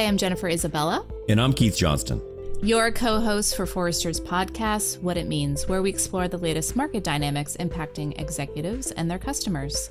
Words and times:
Hi, 0.00 0.06
I'm 0.06 0.16
Jennifer 0.16 0.48
Isabella. 0.48 1.04
And 1.28 1.38
I'm 1.38 1.52
Keith 1.52 1.76
Johnston. 1.76 2.22
Your 2.62 2.90
co 2.90 3.20
host 3.20 3.54
for 3.54 3.66
Forrester's 3.66 4.18
podcast, 4.18 4.98
What 5.02 5.18
It 5.18 5.26
Means, 5.26 5.68
where 5.68 5.82
we 5.82 5.90
explore 5.90 6.26
the 6.26 6.38
latest 6.38 6.74
market 6.74 7.04
dynamics 7.04 7.54
impacting 7.60 8.18
executives 8.18 8.92
and 8.92 9.10
their 9.10 9.18
customers. 9.18 9.90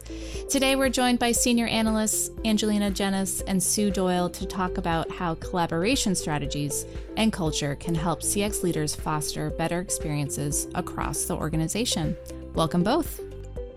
Today, 0.50 0.76
we're 0.76 0.90
joined 0.90 1.20
by 1.20 1.32
senior 1.32 1.68
analysts 1.68 2.32
Angelina 2.44 2.90
Gennis 2.90 3.44
and 3.45 3.62
Sue 3.62 3.91
Doyle 3.91 4.32
to 4.32 4.48
talk 4.48 4.80
about 4.80 5.12
how 5.12 5.36
collaboration 5.36 6.16
strategies 6.16 6.88
and 7.16 7.32
culture 7.32 7.76
can 7.76 7.94
help 7.94 8.23
CX 8.23 8.64
leaders 8.64 8.96
foster 8.96 9.52
better 9.52 9.80
experiences 9.80 10.68
across 10.73 11.26
the 11.26 11.36
organization. 11.36 12.18
Welcome 12.55 12.82
both. 12.82 13.21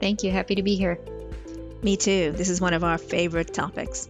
Thank 0.01 0.23
you. 0.23 0.31
Happy 0.31 0.55
to 0.55 0.63
be 0.63 0.77
here. 0.77 0.99
Me 1.83 1.95
too. 1.95 2.33
This 2.33 2.49
is 2.49 2.59
one 2.59 2.73
of 2.73 2.85
our 2.85 2.97
favorite 2.97 3.53
topics. 3.53 4.09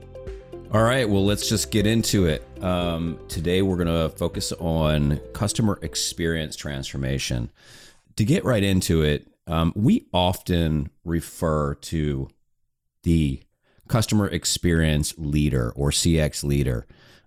All 0.73 0.83
right, 0.83 1.07
well, 1.07 1.23
let's 1.23 1.51
just 1.51 1.71
get 1.71 1.87
into 1.87 2.25
it. 2.25 2.43
Um, 2.63 3.19
today, 3.29 3.61
we're 3.61 3.77
going 3.77 3.89
to 3.89 4.09
focus 4.17 4.53
on 4.53 5.19
customer 5.35 5.79
experience 5.83 6.57
transformation. 6.57 7.53
To 8.17 8.25
get 8.25 8.43
right 8.43 8.63
into 8.63 9.03
it, 9.03 9.29
um, 9.47 9.75
we 9.77 10.07
often 10.15 10.89
refer 11.05 11.75
to 11.75 12.31
the 13.03 13.43
customer 13.87 14.29
experience 14.29 15.13
leader 15.19 15.75
or 15.77 15.91
CX 15.91 16.43
leader. 16.43 16.87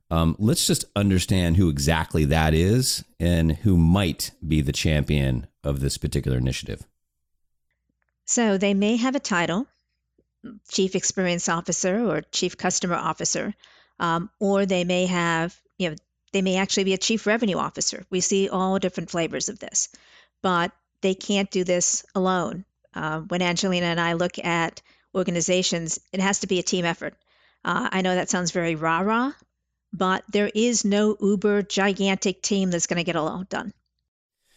Um, 0.09 0.35
let's 0.39 0.65
just 0.65 0.85
understand 0.95 1.57
who 1.57 1.69
exactly 1.69 2.25
that 2.25 2.55
is 2.55 3.05
and 3.19 3.57
who 3.57 3.77
might 3.77 4.31
be 4.47 4.61
the 4.61 4.73
champion 4.73 5.45
of 5.63 5.81
this 5.81 5.99
particular 5.99 6.39
initiative. 6.39 6.87
So, 8.25 8.57
they 8.57 8.73
may 8.73 8.95
have 8.95 9.13
a 9.13 9.19
title, 9.19 9.67
chief 10.69 10.95
experience 10.95 11.49
officer 11.49 12.05
or 12.05 12.21
chief 12.21 12.57
customer 12.57 12.95
officer, 12.95 13.53
um, 13.99 14.29
or 14.39 14.65
they 14.65 14.83
may 14.83 15.05
have, 15.05 15.55
you 15.77 15.89
know, 15.89 15.95
they 16.33 16.41
may 16.41 16.57
actually 16.57 16.83
be 16.83 16.93
a 16.93 16.97
chief 16.97 17.27
revenue 17.27 17.57
officer. 17.57 18.05
We 18.09 18.19
see 18.19 18.49
all 18.49 18.79
different 18.79 19.09
flavors 19.09 19.49
of 19.49 19.59
this, 19.59 19.89
but 20.41 20.71
they 21.01 21.15
can't 21.15 21.49
do 21.49 21.63
this 21.63 22.05
alone. 22.13 22.65
Uh, 22.93 23.21
when 23.21 23.41
Angelina 23.41 23.85
and 23.87 23.99
I 23.99 24.13
look 24.13 24.37
at 24.43 24.81
organizations, 25.13 25.99
it 26.11 26.19
has 26.19 26.39
to 26.39 26.47
be 26.47 26.59
a 26.59 26.63
team 26.63 26.85
effort. 26.85 27.15
Uh, 27.63 27.89
I 27.91 28.01
know 28.01 28.15
that 28.15 28.29
sounds 28.29 28.51
very 28.51 28.75
rah 28.75 28.99
rah, 28.99 29.31
but 29.93 30.23
there 30.29 30.51
is 30.53 30.85
no 30.85 31.15
uber 31.19 31.61
gigantic 31.61 32.41
team 32.41 32.69
that's 32.69 32.87
going 32.87 32.97
to 32.97 33.03
get 33.03 33.15
it 33.15 33.19
all 33.19 33.43
done. 33.43 33.73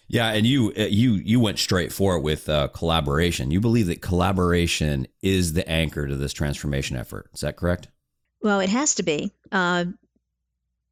Yeah, 0.09 0.31
and 0.31 0.47
you 0.47 0.73
uh, 0.77 0.85
you 0.85 1.13
you 1.13 1.39
went 1.39 1.59
straight 1.59 1.93
for 1.93 2.17
it 2.17 2.23
with 2.23 2.49
uh, 2.49 2.69
collaboration. 2.69 3.51
You 3.51 3.61
believe 3.61 3.89
that 3.89 4.01
collaboration 4.01 5.07
is 5.23 5.53
the 5.53 5.69
anchor 5.69 6.07
to 6.07 6.17
this 6.17 6.33
transformation 6.33 6.97
effort. 6.97 7.29
Is 7.35 7.41
that 7.41 7.57
correct? 7.57 7.89
Well, 8.43 8.61
it 8.61 8.71
has 8.71 8.95
to 8.97 9.03
be 9.03 9.33
uh, 9.53 9.85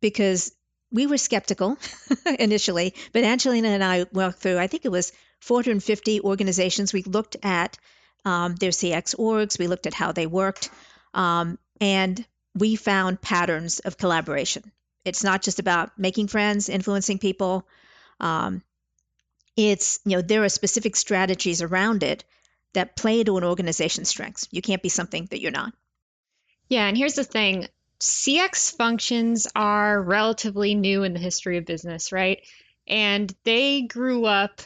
because 0.03 0.55
we 0.93 1.07
were 1.07 1.17
skeptical 1.17 1.79
initially, 2.39 2.95
but 3.13 3.25
Angelina 3.25 3.69
and 3.69 3.83
I 3.83 4.05
walked 4.13 4.41
through. 4.41 4.59
I 4.59 4.67
think 4.67 4.85
it 4.85 4.91
was 4.91 5.13
450 5.41 6.21
organizations. 6.21 6.93
We 6.93 7.03
looked 7.03 7.37
at 7.43 7.79
um, 8.27 8.55
their 8.57 8.71
CX 8.71 9.17
orgs. 9.17 9.59
We 9.59 9.67
looked 9.67 9.87
at 9.87 9.95
how 9.95 10.13
they 10.13 10.27
worked, 10.27 10.69
um, 11.15 11.59
and 11.81 12.23
we 12.55 12.77
found 12.77 13.23
patterns 13.23 13.79
of 13.79 13.97
collaboration. 13.97 14.73
It's 15.07 15.25
not 15.25 15.41
just 15.41 15.59
about 15.59 15.99
making 15.99 16.29
friends, 16.29 16.69
influencing 16.69 17.19
people. 17.19 17.67
Um, 18.21 18.63
it's 19.57 20.01
you 20.05 20.17
know 20.17 20.23
there 20.23 20.45
are 20.45 20.49
specific 20.49 20.97
strategies 20.97 21.63
around 21.63 22.03
it 22.03 22.25
that 22.75 22.97
play 22.97 23.25
to 23.25 23.39
an 23.39 23.45
organization's 23.45 24.09
strengths. 24.09 24.49
You 24.51 24.63
can't 24.63 24.83
be 24.83 24.89
something 24.89 25.27
that 25.31 25.41
you're 25.41 25.51
not. 25.51 25.73
Yeah 26.69 26.87
and 26.87 26.97
here's 26.97 27.15
the 27.15 27.25
thing. 27.25 27.69
Cx 28.01 28.77
functions 28.77 29.47
are 29.55 30.01
relatively 30.03 30.75
new 30.75 31.03
in 31.03 31.15
the 31.15 31.19
history 31.19 31.57
of 31.57 31.65
business 31.65 32.13
right? 32.13 32.41
And 32.87 33.35
they 33.45 33.83
grew 33.83 34.27
up 34.27 34.61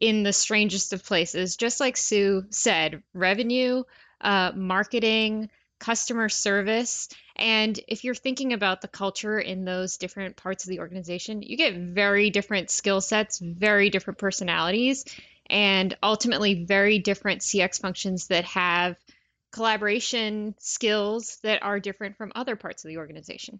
in 0.00 0.22
the 0.22 0.32
strangest 0.32 0.92
of 0.92 1.04
places. 1.04 1.56
Just 1.56 1.78
like 1.78 1.96
sue 1.96 2.46
said 2.50 3.02
revenue 3.12 3.84
uh, 4.20 4.52
marketing 4.54 5.50
customer 5.80 6.28
service. 6.28 7.08
And 7.34 7.78
if 7.88 8.04
you're 8.04 8.14
thinking 8.14 8.52
about 8.52 8.82
the 8.82 8.88
culture 8.88 9.38
in 9.38 9.64
those 9.64 9.96
different 9.96 10.36
parts 10.36 10.64
of 10.64 10.70
the 10.70 10.78
organization, 10.78 11.42
you 11.42 11.56
get 11.56 11.74
very 11.74 12.30
different 12.30 12.70
skill 12.70 13.00
sets, 13.00 13.38
very 13.38 13.90
different 13.90 14.18
personalities, 14.18 15.04
and 15.48 15.96
ultimately 16.02 16.64
very 16.64 16.98
different 16.98 17.40
CX 17.40 17.80
functions 17.80 18.28
that 18.28 18.44
have 18.44 18.96
collaboration 19.52 20.54
skills 20.58 21.38
that 21.42 21.62
are 21.62 21.80
different 21.80 22.16
from 22.16 22.30
other 22.34 22.54
parts 22.54 22.84
of 22.84 22.88
the 22.88 22.98
organization. 22.98 23.58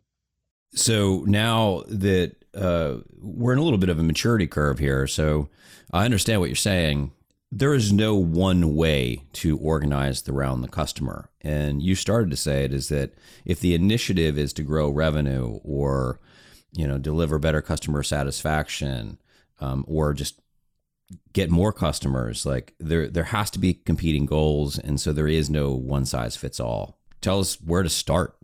So 0.72 1.24
now 1.26 1.82
that 1.88 2.36
uh, 2.54 2.98
we're 3.18 3.52
in 3.52 3.58
a 3.58 3.62
little 3.62 3.78
bit 3.78 3.88
of 3.88 3.98
a 3.98 4.04
maturity 4.04 4.46
curve 4.46 4.78
here, 4.78 5.08
so 5.08 5.48
I 5.92 6.04
understand 6.04 6.40
what 6.40 6.48
you're 6.48 6.56
saying 6.56 7.10
there 7.52 7.74
is 7.74 7.92
no 7.92 8.14
one 8.14 8.76
way 8.76 9.24
to 9.32 9.58
organize 9.58 10.28
around 10.28 10.62
the 10.62 10.68
customer. 10.68 11.30
And 11.40 11.82
you 11.82 11.94
started 11.94 12.30
to 12.30 12.36
say 12.36 12.64
it 12.64 12.72
is 12.72 12.88
that 12.90 13.12
if 13.44 13.60
the 13.60 13.74
initiative 13.74 14.38
is 14.38 14.52
to 14.54 14.62
grow 14.62 14.88
revenue 14.88 15.58
or, 15.64 16.20
you 16.72 16.86
know, 16.86 16.98
deliver 16.98 17.38
better 17.38 17.60
customer 17.60 18.02
satisfaction 18.04 19.18
um, 19.60 19.84
or 19.88 20.14
just 20.14 20.40
get 21.32 21.50
more 21.50 21.72
customers, 21.72 22.46
like 22.46 22.74
there 22.78 23.08
there 23.08 23.24
has 23.24 23.50
to 23.50 23.58
be 23.58 23.74
competing 23.74 24.26
goals, 24.26 24.78
and 24.78 25.00
so 25.00 25.12
there 25.12 25.28
is 25.28 25.50
no 25.50 25.72
one 25.72 26.06
size 26.06 26.36
fits 26.36 26.60
all. 26.60 27.00
Tell 27.20 27.40
us 27.40 27.60
where 27.60 27.82
to 27.82 27.88
start. 27.88 28.36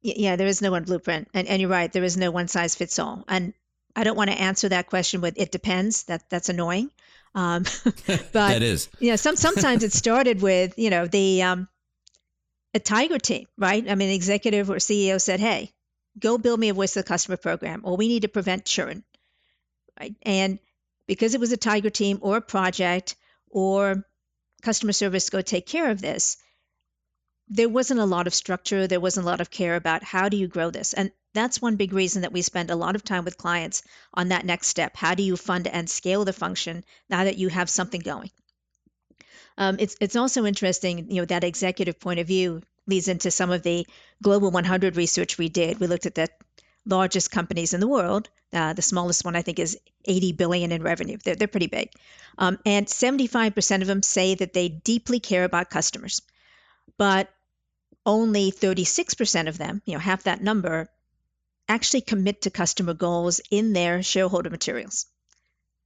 Yeah, 0.00 0.36
there 0.36 0.46
is 0.46 0.62
no 0.62 0.70
one 0.70 0.84
blueprint, 0.84 1.28
and 1.34 1.46
and 1.46 1.60
you're 1.60 1.70
right, 1.70 1.92
there 1.92 2.04
is 2.04 2.16
no 2.16 2.30
one 2.30 2.48
size 2.48 2.74
fits 2.74 2.98
all. 2.98 3.24
And 3.28 3.52
I 3.94 4.04
don't 4.04 4.16
want 4.16 4.30
to 4.30 4.40
answer 4.40 4.70
that 4.70 4.86
question 4.86 5.20
with 5.20 5.34
it 5.36 5.52
depends. 5.52 6.04
That 6.04 6.30
that's 6.30 6.48
annoying. 6.48 6.90
Um, 7.38 7.62
but 8.06 8.32
that 8.32 8.62
is, 8.62 8.88
you 8.98 9.10
know, 9.10 9.16
some 9.16 9.36
sometimes 9.36 9.84
it 9.84 9.92
started 9.92 10.42
with 10.42 10.76
you 10.76 10.90
know 10.90 11.06
the 11.06 11.42
um, 11.44 11.68
a 12.74 12.80
tiger 12.80 13.18
team, 13.18 13.46
right? 13.56 13.88
I 13.88 13.94
mean, 13.94 14.10
executive 14.10 14.70
or 14.70 14.76
CEO 14.76 15.20
said, 15.20 15.38
"Hey, 15.38 15.72
go 16.18 16.36
build 16.36 16.58
me 16.58 16.68
a 16.68 16.74
voice 16.74 16.96
of 16.96 17.04
the 17.04 17.08
customer 17.08 17.36
program, 17.36 17.82
or 17.84 17.96
we 17.96 18.08
need 18.08 18.22
to 18.22 18.28
prevent 18.28 18.64
churn." 18.64 19.04
Right, 20.00 20.16
and 20.22 20.58
because 21.06 21.34
it 21.34 21.40
was 21.40 21.52
a 21.52 21.56
tiger 21.56 21.90
team 21.90 22.18
or 22.22 22.38
a 22.38 22.42
project 22.42 23.14
or 23.48 24.04
customer 24.62 24.92
service 24.92 25.30
go 25.30 25.40
take 25.40 25.66
care 25.66 25.90
of 25.90 26.00
this 26.00 26.36
there 27.50 27.68
wasn't 27.68 28.00
a 28.00 28.04
lot 28.04 28.26
of 28.26 28.34
structure 28.34 28.88
there 28.88 29.00
wasn't 29.00 29.24
a 29.24 29.30
lot 29.30 29.40
of 29.40 29.50
care 29.50 29.76
about 29.76 30.02
how 30.02 30.28
do 30.28 30.36
you 30.36 30.48
grow 30.48 30.70
this 30.70 30.92
and 30.92 31.12
that's 31.38 31.62
one 31.62 31.76
big 31.76 31.92
reason 31.92 32.22
that 32.22 32.32
we 32.32 32.42
spend 32.42 32.70
a 32.70 32.76
lot 32.76 32.96
of 32.96 33.04
time 33.04 33.24
with 33.24 33.38
clients 33.38 33.82
on 34.12 34.28
that 34.28 34.44
next 34.44 34.66
step. 34.68 34.96
How 34.96 35.14
do 35.14 35.22
you 35.22 35.36
fund 35.36 35.66
and 35.68 35.88
scale 35.88 36.24
the 36.24 36.32
function 36.32 36.84
now 37.08 37.24
that 37.24 37.38
you 37.38 37.48
have 37.48 37.70
something 37.70 38.00
going? 38.00 38.30
Um, 39.56 39.76
it's 39.78 39.96
it's 40.00 40.16
also 40.16 40.46
interesting, 40.46 41.10
you 41.10 41.20
know, 41.20 41.26
that 41.26 41.44
executive 41.44 41.98
point 41.98 42.20
of 42.20 42.26
view 42.26 42.62
leads 42.86 43.08
into 43.08 43.30
some 43.30 43.50
of 43.50 43.62
the 43.62 43.86
global 44.22 44.50
100 44.50 44.96
research 44.96 45.38
we 45.38 45.48
did. 45.48 45.78
We 45.80 45.86
looked 45.86 46.06
at 46.06 46.14
the 46.14 46.28
largest 46.86 47.30
companies 47.30 47.74
in 47.74 47.80
the 47.80 47.88
world. 47.88 48.28
Uh, 48.52 48.72
the 48.72 48.82
smallest 48.82 49.24
one, 49.24 49.36
I 49.36 49.42
think, 49.42 49.58
is 49.58 49.76
80 50.06 50.32
billion 50.32 50.72
in 50.72 50.82
revenue. 50.82 51.18
They're, 51.22 51.36
they're 51.36 51.48
pretty 51.48 51.66
big, 51.66 51.90
um, 52.38 52.58
and 52.64 52.86
75% 52.86 53.82
of 53.82 53.86
them 53.86 54.02
say 54.02 54.34
that 54.36 54.54
they 54.54 54.68
deeply 54.68 55.20
care 55.20 55.44
about 55.44 55.70
customers, 55.70 56.22
but 56.96 57.28
only 58.06 58.50
36% 58.50 59.48
of 59.48 59.58
them, 59.58 59.82
you 59.84 59.92
know, 59.92 59.98
half 59.98 60.22
that 60.22 60.42
number, 60.42 60.88
actually 61.68 62.00
commit 62.00 62.42
to 62.42 62.50
customer 62.50 62.94
goals 62.94 63.40
in 63.50 63.72
their 63.72 64.02
shareholder 64.02 64.50
materials. 64.50 65.06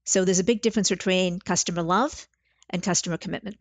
So 0.04 0.25
there's 0.25 0.38
a 0.38 0.44
big 0.44 0.62
difference 0.62 0.88
between 0.88 1.41
customer 1.41 1.82
love 1.82 2.26
and 2.70 2.82
customer 2.82 3.16
commitment. 3.16 3.56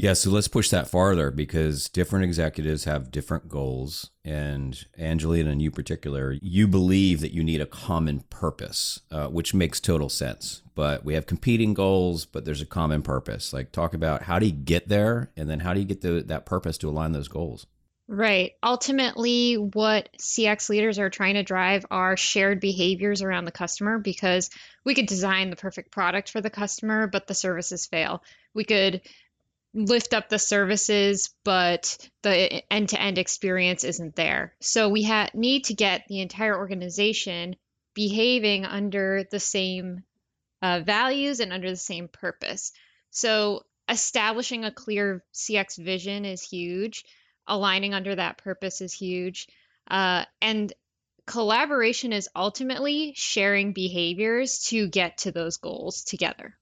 Yeah, 0.00 0.14
so 0.14 0.30
let's 0.30 0.48
push 0.48 0.70
that 0.70 0.88
farther 0.88 1.30
because 1.30 1.90
different 1.90 2.24
executives 2.24 2.84
have 2.84 3.10
different 3.10 3.50
goals. 3.50 4.10
And 4.24 4.82
Angelina, 4.98 5.50
and 5.50 5.60
you 5.60 5.70
particular, 5.70 6.38
you 6.40 6.66
believe 6.66 7.20
that 7.20 7.34
you 7.34 7.44
need 7.44 7.60
a 7.60 7.66
common 7.66 8.20
purpose, 8.30 9.00
uh, 9.10 9.28
which 9.28 9.52
makes 9.52 9.78
total 9.78 10.08
sense. 10.08 10.62
But 10.74 11.04
we 11.04 11.12
have 11.12 11.26
competing 11.26 11.74
goals, 11.74 12.24
but 12.24 12.46
there's 12.46 12.62
a 12.62 12.66
common 12.66 13.02
purpose. 13.02 13.52
Like, 13.52 13.72
talk 13.72 13.92
about 13.92 14.22
how 14.22 14.38
do 14.38 14.46
you 14.46 14.52
get 14.52 14.88
there, 14.88 15.32
and 15.36 15.50
then 15.50 15.60
how 15.60 15.74
do 15.74 15.80
you 15.80 15.86
get 15.86 16.00
the, 16.00 16.22
that 16.28 16.46
purpose 16.46 16.78
to 16.78 16.88
align 16.88 17.12
those 17.12 17.28
goals? 17.28 17.66
Right. 18.12 18.54
Ultimately, 18.60 19.54
what 19.54 20.08
CX 20.18 20.68
leaders 20.68 20.98
are 20.98 21.10
trying 21.10 21.34
to 21.34 21.44
drive 21.44 21.86
are 21.92 22.16
shared 22.16 22.58
behaviors 22.58 23.22
around 23.22 23.44
the 23.44 23.52
customer 23.52 24.00
because 24.00 24.50
we 24.84 24.96
could 24.96 25.06
design 25.06 25.48
the 25.48 25.54
perfect 25.54 25.92
product 25.92 26.28
for 26.28 26.40
the 26.40 26.50
customer, 26.50 27.06
but 27.06 27.28
the 27.28 27.36
services 27.36 27.86
fail. 27.86 28.24
We 28.52 28.64
could 28.64 29.02
lift 29.74 30.12
up 30.12 30.28
the 30.28 30.40
services, 30.40 31.32
but 31.44 31.98
the 32.22 32.64
end 32.72 32.88
to 32.88 33.00
end 33.00 33.18
experience 33.18 33.84
isn't 33.84 34.16
there. 34.16 34.56
So 34.60 34.88
we 34.88 35.04
ha- 35.04 35.30
need 35.32 35.66
to 35.66 35.74
get 35.74 36.08
the 36.08 36.20
entire 36.20 36.58
organization 36.58 37.54
behaving 37.94 38.64
under 38.64 39.22
the 39.30 39.38
same 39.38 40.02
uh, 40.62 40.80
values 40.84 41.38
and 41.38 41.52
under 41.52 41.70
the 41.70 41.76
same 41.76 42.08
purpose. 42.08 42.72
So 43.10 43.62
establishing 43.88 44.64
a 44.64 44.72
clear 44.72 45.22
CX 45.32 45.80
vision 45.80 46.24
is 46.24 46.42
huge 46.42 47.04
aligning 47.46 47.94
under 47.94 48.14
that 48.14 48.38
purpose 48.38 48.80
is 48.80 48.92
huge. 48.92 49.48
Uh, 49.90 50.24
and 50.40 50.72
collaboration 51.26 52.12
is 52.12 52.28
ultimately 52.34 53.12
sharing 53.14 53.72
behaviors 53.72 54.64
to 54.66 54.88
get 54.88 55.18
to 55.18 55.32
those 55.32 55.56
goals 55.56 56.02
together. 56.02 56.54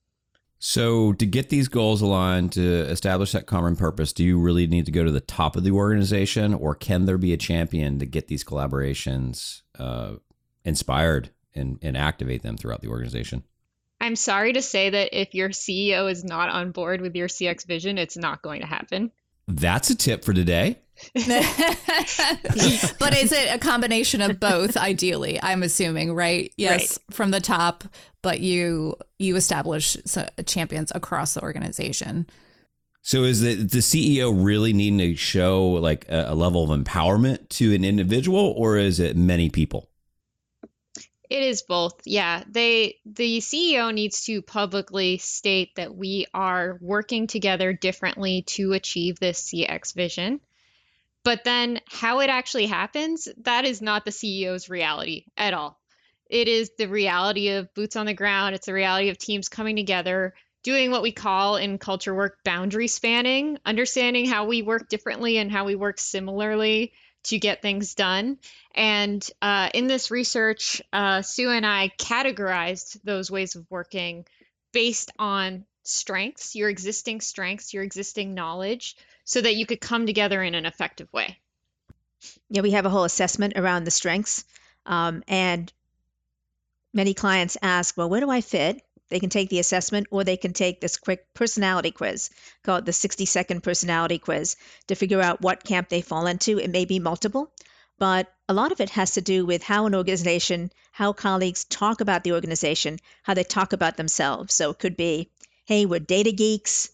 So, 0.61 1.13
to 1.13 1.25
get 1.25 1.47
these 1.47 1.69
goals 1.69 2.01
aligned, 2.01 2.51
to 2.53 2.81
establish 2.81 3.31
that 3.31 3.47
common 3.47 3.77
purpose, 3.77 4.11
do 4.11 4.25
you 4.25 4.37
really 4.37 4.67
need 4.67 4.85
to 4.87 4.91
go 4.91 5.05
to 5.05 5.11
the 5.11 5.21
top 5.21 5.55
of 5.55 5.63
the 5.63 5.71
organization, 5.71 6.53
or 6.53 6.75
can 6.75 7.05
there 7.05 7.17
be 7.17 7.31
a 7.31 7.37
champion 7.37 7.97
to 7.99 8.05
get 8.05 8.27
these 8.27 8.43
collaborations 8.43 9.61
uh, 9.79 10.15
inspired 10.65 11.29
and, 11.55 11.79
and 11.81 11.95
activate 11.95 12.43
them 12.43 12.57
throughout 12.57 12.81
the 12.81 12.89
organization? 12.89 13.43
I'm 14.01 14.17
sorry 14.17 14.53
to 14.53 14.61
say 14.61 14.89
that 14.89 15.19
if 15.19 15.33
your 15.33 15.49
CEO 15.49 16.11
is 16.11 16.25
not 16.25 16.49
on 16.49 16.71
board 16.71 16.99
with 16.99 17.15
your 17.15 17.27
CX 17.27 17.65
vision, 17.65 17.97
it's 17.97 18.17
not 18.17 18.41
going 18.41 18.61
to 18.61 18.67
happen. 18.67 19.11
That's 19.49 19.89
a 19.89 19.95
tip 19.95 20.23
for 20.23 20.33
today. 20.33 20.79
but 21.15 21.25
is 23.17 23.31
it 23.31 23.53
a 23.53 23.57
combination 23.57 24.19
of 24.19 24.37
both 24.37 24.75
ideally 24.75 25.39
i'm 25.41 25.63
assuming 25.63 26.13
right 26.13 26.53
yes 26.57 26.99
right. 27.07 27.15
from 27.15 27.31
the 27.31 27.39
top 27.39 27.85
but 28.21 28.41
you 28.41 28.93
you 29.17 29.37
establish 29.37 29.95
champions 30.45 30.91
across 30.93 31.35
the 31.35 31.41
organization 31.41 32.27
so 33.01 33.23
is 33.23 33.39
the 33.39 33.55
the 33.55 33.77
ceo 33.77 34.33
really 34.43 34.73
needing 34.73 34.99
to 34.99 35.15
show 35.15 35.69
like 35.69 36.05
a, 36.09 36.25
a 36.31 36.35
level 36.35 36.69
of 36.69 36.77
empowerment 36.77 37.47
to 37.47 37.73
an 37.73 37.85
individual 37.85 38.53
or 38.57 38.75
is 38.75 38.99
it 38.99 39.15
many 39.15 39.49
people 39.49 39.89
it 41.29 41.43
is 41.43 41.61
both. 41.61 42.01
Yeah. 42.05 42.43
They 42.49 42.97
the 43.05 43.39
CEO 43.39 43.93
needs 43.93 44.25
to 44.25 44.41
publicly 44.41 45.19
state 45.19 45.75
that 45.75 45.95
we 45.95 46.25
are 46.33 46.77
working 46.81 47.27
together 47.27 47.71
differently 47.71 48.41
to 48.47 48.73
achieve 48.73 49.19
this 49.19 49.43
CX 49.43 49.93
vision. 49.93 50.41
But 51.23 51.43
then 51.43 51.81
how 51.87 52.21
it 52.21 52.29
actually 52.29 52.65
happens, 52.65 53.27
that 53.43 53.65
is 53.65 53.81
not 53.81 54.05
the 54.05 54.11
CEO's 54.11 54.69
reality 54.69 55.25
at 55.37 55.53
all. 55.53 55.79
It 56.29 56.47
is 56.47 56.71
the 56.77 56.87
reality 56.87 57.49
of 57.49 57.73
boots 57.73 57.95
on 57.95 58.05
the 58.05 58.13
ground. 58.13 58.55
It's 58.55 58.65
the 58.65 58.73
reality 58.73 59.09
of 59.09 59.17
teams 59.17 59.49
coming 59.49 59.75
together, 59.75 60.33
doing 60.63 60.91
what 60.91 61.01
we 61.01 61.11
call 61.11 61.57
in 61.57 61.77
culture 61.77 62.15
work 62.15 62.37
boundary 62.43 62.87
spanning, 62.87 63.59
understanding 63.65 64.27
how 64.27 64.45
we 64.45 64.61
work 64.61 64.89
differently 64.89 65.37
and 65.37 65.51
how 65.51 65.65
we 65.65 65.75
work 65.75 65.99
similarly 65.99 66.93
to 67.23 67.37
get 67.37 67.61
things 67.61 67.95
done. 67.95 68.37
And 68.73 69.27
uh, 69.41 69.69
in 69.73 69.87
this 69.87 70.11
research, 70.11 70.81
uh, 70.93 71.21
Sue 71.21 71.49
and 71.49 71.65
I 71.65 71.91
categorized 71.97 73.01
those 73.03 73.29
ways 73.29 73.55
of 73.55 73.65
working 73.69 74.25
based 74.71 75.11
on 75.19 75.65
strengths, 75.83 76.55
your 76.55 76.69
existing 76.69 77.21
strengths, 77.21 77.73
your 77.73 77.83
existing 77.83 78.33
knowledge, 78.33 78.95
so 79.23 79.41
that 79.41 79.55
you 79.55 79.65
could 79.65 79.81
come 79.81 80.05
together 80.05 80.41
in 80.41 80.55
an 80.55 80.65
effective 80.65 81.11
way. 81.11 81.37
Yeah, 82.49 82.61
we 82.61 82.71
have 82.71 82.85
a 82.85 82.89
whole 82.89 83.03
assessment 83.03 83.53
around 83.55 83.83
the 83.83 83.91
strengths. 83.91 84.43
Um, 84.85 85.23
and 85.27 85.71
many 86.93 87.13
clients 87.13 87.57
ask, 87.61 87.95
well, 87.97 88.09
where 88.09 88.21
do 88.21 88.29
I 88.29 88.41
fit? 88.41 88.81
They 89.09 89.19
can 89.19 89.29
take 89.29 89.49
the 89.49 89.59
assessment 89.59 90.07
or 90.11 90.23
they 90.23 90.37
can 90.37 90.53
take 90.53 90.79
this 90.79 90.97
quick 90.97 91.33
personality 91.33 91.91
quiz, 91.91 92.29
called 92.63 92.85
the 92.85 92.93
60 92.93 93.25
second 93.25 93.61
personality 93.61 94.19
quiz, 94.19 94.55
to 94.87 94.95
figure 94.95 95.21
out 95.21 95.41
what 95.41 95.63
camp 95.63 95.89
they 95.89 96.01
fall 96.01 96.27
into. 96.27 96.59
It 96.59 96.69
may 96.69 96.85
be 96.85 96.99
multiple, 96.99 97.51
but 97.97 98.31
a 98.47 98.53
lot 98.53 98.71
of 98.71 98.81
it 98.81 98.91
has 98.91 99.13
to 99.13 99.21
do 99.21 99.45
with 99.45 99.63
how 99.63 99.85
an 99.85 99.95
organization, 99.95 100.71
how 100.91 101.13
colleagues 101.13 101.65
talk 101.65 102.01
about 102.01 102.23
the 102.23 102.33
organization, 102.33 102.99
how 103.23 103.33
they 103.33 103.43
talk 103.43 103.73
about 103.73 103.97
themselves. 103.97 104.53
So 104.53 104.69
it 104.69 104.79
could 104.79 104.95
be, 104.95 105.31
hey, 105.65 105.85
we're 105.85 105.99
data 105.99 106.31
geeks, 106.31 106.89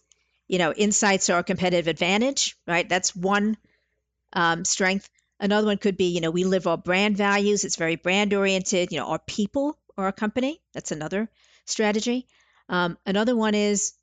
you 0.48 0.58
know, 0.58 0.74
insights 0.74 1.30
are 1.30 1.40
a 1.40 1.44
competitive 1.44 1.88
advantage, 1.88 2.58
right? 2.68 2.88
That's 2.88 3.16
one 3.16 3.58
um, 4.34 4.66
strength. 4.66 5.10
Another 5.40 5.68
one 5.68 5.78
could 5.78 5.98
be, 5.98 6.06
you 6.06 6.22
know, 6.22 6.32
we 6.32 6.44
live 6.44 6.68
our 6.68 6.78
brand 6.78 7.18
values. 7.18 7.66
It's 7.66 7.76
very 7.76 7.96
brand 7.96 8.34
oriented. 8.34 8.92
You 8.92 9.00
know, 9.00 9.08
our 9.08 9.20
people 9.20 9.78
our 9.98 10.12
company. 10.12 10.62
That's 10.74 10.92
another 10.92 11.30
strategy. 11.66 12.28
Um, 12.70 12.98
another 13.06 13.36
one 13.36 13.56
is 13.56 13.94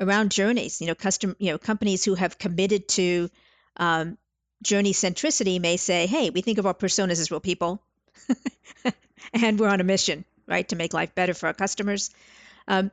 around 0.00 0.30
journeys. 0.30 0.80
You 0.80 0.88
know, 0.88 0.94
custom, 0.94 1.36
you 1.38 1.52
know, 1.52 1.58
companies 1.58 2.04
who 2.04 2.14
have 2.14 2.38
committed 2.38 2.88
to 2.90 3.30
um, 3.76 4.18
journey 4.62 4.92
centricity 4.92 5.60
may 5.60 5.76
say, 5.76 6.06
hey, 6.06 6.30
we 6.30 6.40
think 6.40 6.58
of 6.58 6.66
our 6.66 6.74
personas 6.74 7.20
as 7.20 7.30
real 7.30 7.40
people, 7.40 7.82
and 9.32 9.58
we're 9.58 9.68
on 9.68 9.80
a 9.80 9.84
mission, 9.84 10.24
right, 10.46 10.68
to 10.68 10.76
make 10.76 10.94
life 10.94 11.14
better 11.14 11.34
for 11.34 11.46
our 11.46 11.54
customers. 11.54 12.10
Um, 12.68 12.90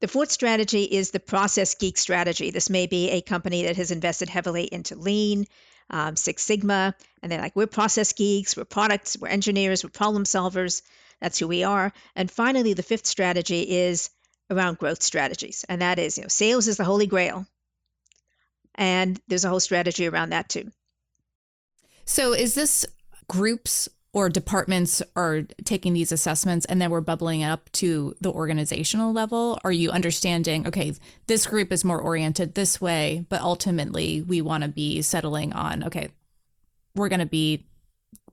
the 0.00 0.08
fourth 0.08 0.30
strategy 0.30 0.82
is 0.82 1.10
the 1.10 1.20
process 1.20 1.74
geek 1.74 1.96
strategy. 1.96 2.50
This 2.50 2.68
may 2.68 2.86
be 2.86 3.10
a 3.10 3.22
company 3.22 3.64
that 3.64 3.76
has 3.76 3.90
invested 3.90 4.28
heavily 4.28 4.64
into 4.64 4.94
lean, 4.94 5.46
um, 5.88 6.16
Six 6.16 6.42
Sigma, 6.42 6.94
and 7.22 7.32
they're 7.32 7.40
like, 7.40 7.56
we're 7.56 7.66
process 7.66 8.12
geeks, 8.12 8.56
we're 8.56 8.64
products, 8.64 9.16
we're 9.18 9.28
engineers, 9.28 9.84
we're 9.84 9.90
problem 9.90 10.24
solvers. 10.24 10.82
That's 11.20 11.38
who 11.38 11.48
we 11.48 11.64
are. 11.64 11.92
And 12.14 12.30
finally, 12.30 12.74
the 12.74 12.82
fifth 12.82 13.06
strategy 13.06 13.62
is 13.62 14.10
around 14.50 14.78
growth 14.78 15.02
strategies, 15.02 15.64
and 15.68 15.82
that 15.82 15.98
is, 15.98 16.18
you 16.18 16.22
know, 16.22 16.28
sales 16.28 16.68
is 16.68 16.76
the 16.76 16.84
holy 16.84 17.06
grail, 17.06 17.46
and 18.74 19.20
there's 19.26 19.44
a 19.44 19.48
whole 19.48 19.60
strategy 19.60 20.06
around 20.06 20.30
that 20.30 20.48
too. 20.48 20.70
So, 22.04 22.32
is 22.32 22.54
this 22.54 22.86
groups 23.28 23.88
or 24.16 24.30
departments 24.30 25.02
are 25.14 25.42
taking 25.64 25.92
these 25.92 26.10
assessments 26.10 26.64
and 26.64 26.80
then 26.80 26.90
we're 26.90 27.02
bubbling 27.02 27.44
up 27.44 27.70
to 27.72 28.14
the 28.22 28.30
organizational 28.30 29.12
level? 29.12 29.58
Are 29.62 29.72
you 29.72 29.90
understanding, 29.90 30.66
okay, 30.66 30.94
this 31.26 31.46
group 31.46 31.70
is 31.70 31.84
more 31.84 32.00
oriented 32.00 32.54
this 32.54 32.80
way, 32.80 33.26
but 33.28 33.42
ultimately 33.42 34.22
we 34.22 34.40
want 34.40 34.62
to 34.62 34.70
be 34.70 35.02
settling 35.02 35.52
on, 35.52 35.84
okay, 35.84 36.08
we're 36.94 37.10
going 37.10 37.20
to 37.20 37.26
be 37.26 37.66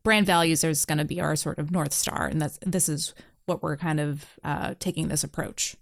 brand 0.03 0.25
values 0.25 0.63
is 0.63 0.85
going 0.85 0.97
to 0.97 1.05
be 1.05 1.21
our 1.21 1.35
sort 1.35 1.59
of 1.59 1.71
north 1.71 1.93
star, 1.93 2.27
and 2.27 2.41
that's 2.41 2.59
this 2.65 2.89
is 2.89 3.13
what 3.45 3.61
we're 3.61 3.77
kind 3.77 3.99
of 3.99 4.25
uh, 4.43 4.75
taking 4.79 5.07
this 5.07 5.23
approach. 5.23 5.75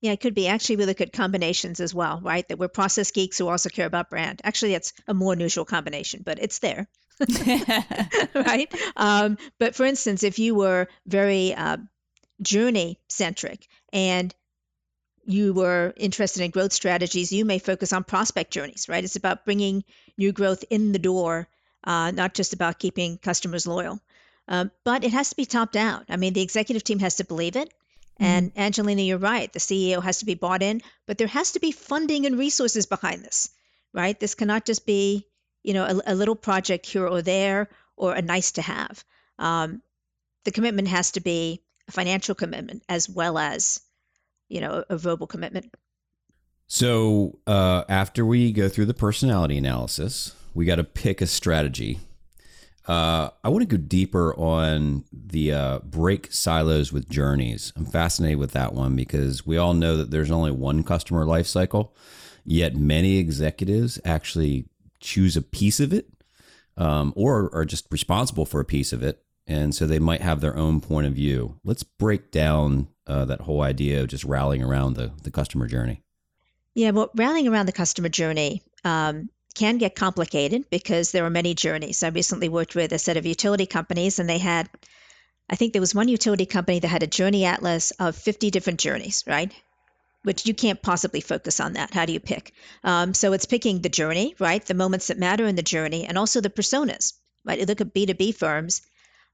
Yeah, 0.00 0.12
it 0.12 0.20
could 0.20 0.34
be. 0.34 0.46
Actually, 0.46 0.76
we 0.76 0.86
look 0.86 1.00
at 1.00 1.12
combinations 1.12 1.80
as 1.80 1.92
well, 1.92 2.20
right? 2.22 2.46
That 2.48 2.58
we're 2.58 2.68
process 2.68 3.10
geeks 3.10 3.38
who 3.38 3.48
also 3.48 3.68
care 3.68 3.86
about 3.86 4.10
brand. 4.10 4.40
Actually, 4.44 4.74
it's 4.74 4.92
a 5.08 5.14
more 5.14 5.34
neutral 5.34 5.64
combination, 5.64 6.22
but 6.24 6.38
it's 6.38 6.60
there. 6.60 6.86
right? 8.34 8.72
Um, 8.96 9.38
but 9.58 9.74
for 9.74 9.84
instance, 9.84 10.22
if 10.22 10.38
you 10.38 10.54
were 10.54 10.86
very 11.06 11.52
uh, 11.52 11.78
journey 12.40 13.00
centric 13.08 13.66
and 13.92 14.32
you 15.24 15.52
were 15.52 15.92
interested 15.96 16.42
in 16.42 16.52
growth 16.52 16.72
strategies, 16.72 17.32
you 17.32 17.44
may 17.44 17.58
focus 17.58 17.92
on 17.92 18.04
prospect 18.04 18.52
journeys, 18.52 18.88
right? 18.88 19.02
It's 19.02 19.16
about 19.16 19.44
bringing 19.44 19.82
new 20.16 20.32
growth 20.32 20.64
in 20.70 20.92
the 20.92 20.98
door, 21.00 21.48
uh, 21.84 22.10
not 22.10 22.34
just 22.34 22.52
about 22.52 22.78
keeping 22.78 23.18
customers 23.18 23.66
loyal. 23.66 24.00
Um, 24.46 24.70
but 24.82 25.04
it 25.04 25.12
has 25.12 25.30
to 25.30 25.36
be 25.36 25.44
top 25.44 25.72
down. 25.72 26.04
I 26.08 26.16
mean, 26.16 26.32
the 26.32 26.40
executive 26.40 26.82
team 26.82 27.00
has 27.00 27.16
to 27.16 27.24
believe 27.24 27.56
it. 27.56 27.68
Mm-hmm. 27.68 28.24
And 28.24 28.52
Angelina, 28.56 29.02
you're 29.02 29.18
right. 29.18 29.52
The 29.52 29.58
CEO 29.58 30.02
has 30.02 30.18
to 30.18 30.24
be 30.24 30.34
bought 30.34 30.62
in, 30.62 30.80
but 31.06 31.18
there 31.18 31.26
has 31.26 31.52
to 31.52 31.60
be 31.60 31.72
funding 31.72 32.24
and 32.24 32.38
resources 32.38 32.86
behind 32.86 33.22
this, 33.22 33.50
right? 33.92 34.18
This 34.18 34.34
cannot 34.34 34.64
just 34.64 34.86
be 34.86 35.28
you 35.62 35.74
know, 35.74 35.84
a, 35.84 36.12
a 36.12 36.14
little 36.14 36.34
project 36.34 36.86
here 36.86 37.06
or 37.06 37.22
there 37.22 37.68
or 37.96 38.14
a 38.14 38.22
nice 38.22 38.52
to 38.52 38.62
have. 38.62 39.04
Um, 39.38 39.82
the 40.44 40.50
commitment 40.50 40.88
has 40.88 41.12
to 41.12 41.20
be 41.20 41.62
a 41.88 41.92
financial 41.92 42.34
commitment 42.34 42.82
as 42.88 43.08
well 43.08 43.38
as, 43.38 43.80
you 44.48 44.60
know, 44.60 44.84
a, 44.88 44.94
a 44.94 44.96
verbal 44.96 45.26
commitment. 45.26 45.70
So 46.66 47.38
uh, 47.46 47.84
after 47.88 48.24
we 48.24 48.52
go 48.52 48.68
through 48.68 48.86
the 48.86 48.94
personality 48.94 49.56
analysis, 49.56 50.34
we 50.54 50.64
got 50.64 50.76
to 50.76 50.84
pick 50.84 51.20
a 51.20 51.26
strategy. 51.26 51.98
Uh, 52.86 53.28
I 53.44 53.50
want 53.50 53.68
to 53.68 53.76
go 53.76 53.82
deeper 53.82 54.34
on 54.36 55.04
the 55.12 55.52
uh, 55.52 55.78
break 55.80 56.32
silos 56.32 56.90
with 56.90 57.10
journeys. 57.10 57.72
I'm 57.76 57.84
fascinated 57.84 58.38
with 58.38 58.52
that 58.52 58.72
one 58.72 58.96
because 58.96 59.46
we 59.46 59.58
all 59.58 59.74
know 59.74 59.96
that 59.98 60.10
there's 60.10 60.30
only 60.30 60.50
one 60.50 60.82
customer 60.82 61.26
life 61.26 61.46
cycle, 61.46 61.94
yet 62.46 62.74
many 62.74 63.18
executives 63.18 64.00
actually 64.06 64.66
choose 65.00 65.36
a 65.36 65.42
piece 65.42 65.80
of 65.80 65.92
it 65.92 66.08
um, 66.78 67.12
or 67.14 67.54
are 67.54 67.66
just 67.66 67.86
responsible 67.90 68.46
for 68.46 68.60
a 68.60 68.64
piece 68.64 68.92
of 68.92 69.02
it. 69.02 69.22
And 69.46 69.74
so 69.74 69.86
they 69.86 69.98
might 69.98 70.22
have 70.22 70.40
their 70.40 70.56
own 70.56 70.80
point 70.80 71.06
of 71.06 71.12
view. 71.12 71.58
Let's 71.64 71.82
break 71.82 72.30
down 72.30 72.88
uh, 73.06 73.26
that 73.26 73.42
whole 73.42 73.62
idea 73.62 74.02
of 74.02 74.08
just 74.08 74.24
rallying 74.24 74.62
around 74.62 74.94
the, 74.94 75.12
the 75.22 75.30
customer 75.30 75.66
journey. 75.66 76.02
Yeah, 76.74 76.92
well, 76.92 77.10
rallying 77.14 77.48
around 77.48 77.66
the 77.66 77.72
customer 77.72 78.08
journey 78.08 78.62
um, 78.84 79.30
can 79.58 79.78
get 79.78 79.94
complicated 79.94 80.70
because 80.70 81.10
there 81.10 81.24
are 81.24 81.30
many 81.30 81.54
journeys. 81.54 82.02
I 82.02 82.08
recently 82.08 82.48
worked 82.48 82.74
with 82.74 82.92
a 82.92 82.98
set 82.98 83.16
of 83.16 83.26
utility 83.26 83.66
companies, 83.66 84.18
and 84.18 84.28
they 84.28 84.38
had, 84.38 84.68
I 85.50 85.56
think 85.56 85.72
there 85.72 85.82
was 85.82 85.94
one 85.94 86.08
utility 86.08 86.46
company 86.46 86.78
that 86.80 86.88
had 86.88 87.02
a 87.02 87.06
journey 87.18 87.44
atlas 87.44 87.90
of 87.92 88.16
50 88.16 88.50
different 88.50 88.80
journeys, 88.80 89.24
right? 89.26 89.52
which 90.24 90.46
you 90.46 90.54
can't 90.54 90.82
possibly 90.82 91.20
focus 91.20 91.60
on 91.60 91.74
that. 91.74 91.94
How 91.94 92.04
do 92.04 92.12
you 92.12 92.20
pick? 92.20 92.52
Um, 92.84 93.14
so 93.14 93.32
it's 93.32 93.46
picking 93.46 93.80
the 93.80 93.88
journey, 93.88 94.34
right? 94.38 94.64
The 94.64 94.74
moments 94.74 95.06
that 95.06 95.18
matter 95.18 95.46
in 95.46 95.56
the 95.56 95.62
journey, 95.62 96.04
and 96.06 96.18
also 96.18 96.40
the 96.40 96.50
personas, 96.50 97.14
right? 97.44 97.58
You 97.58 97.66
look 97.66 97.80
at 97.80 97.94
B2B 97.94 98.34
firms. 98.34 98.82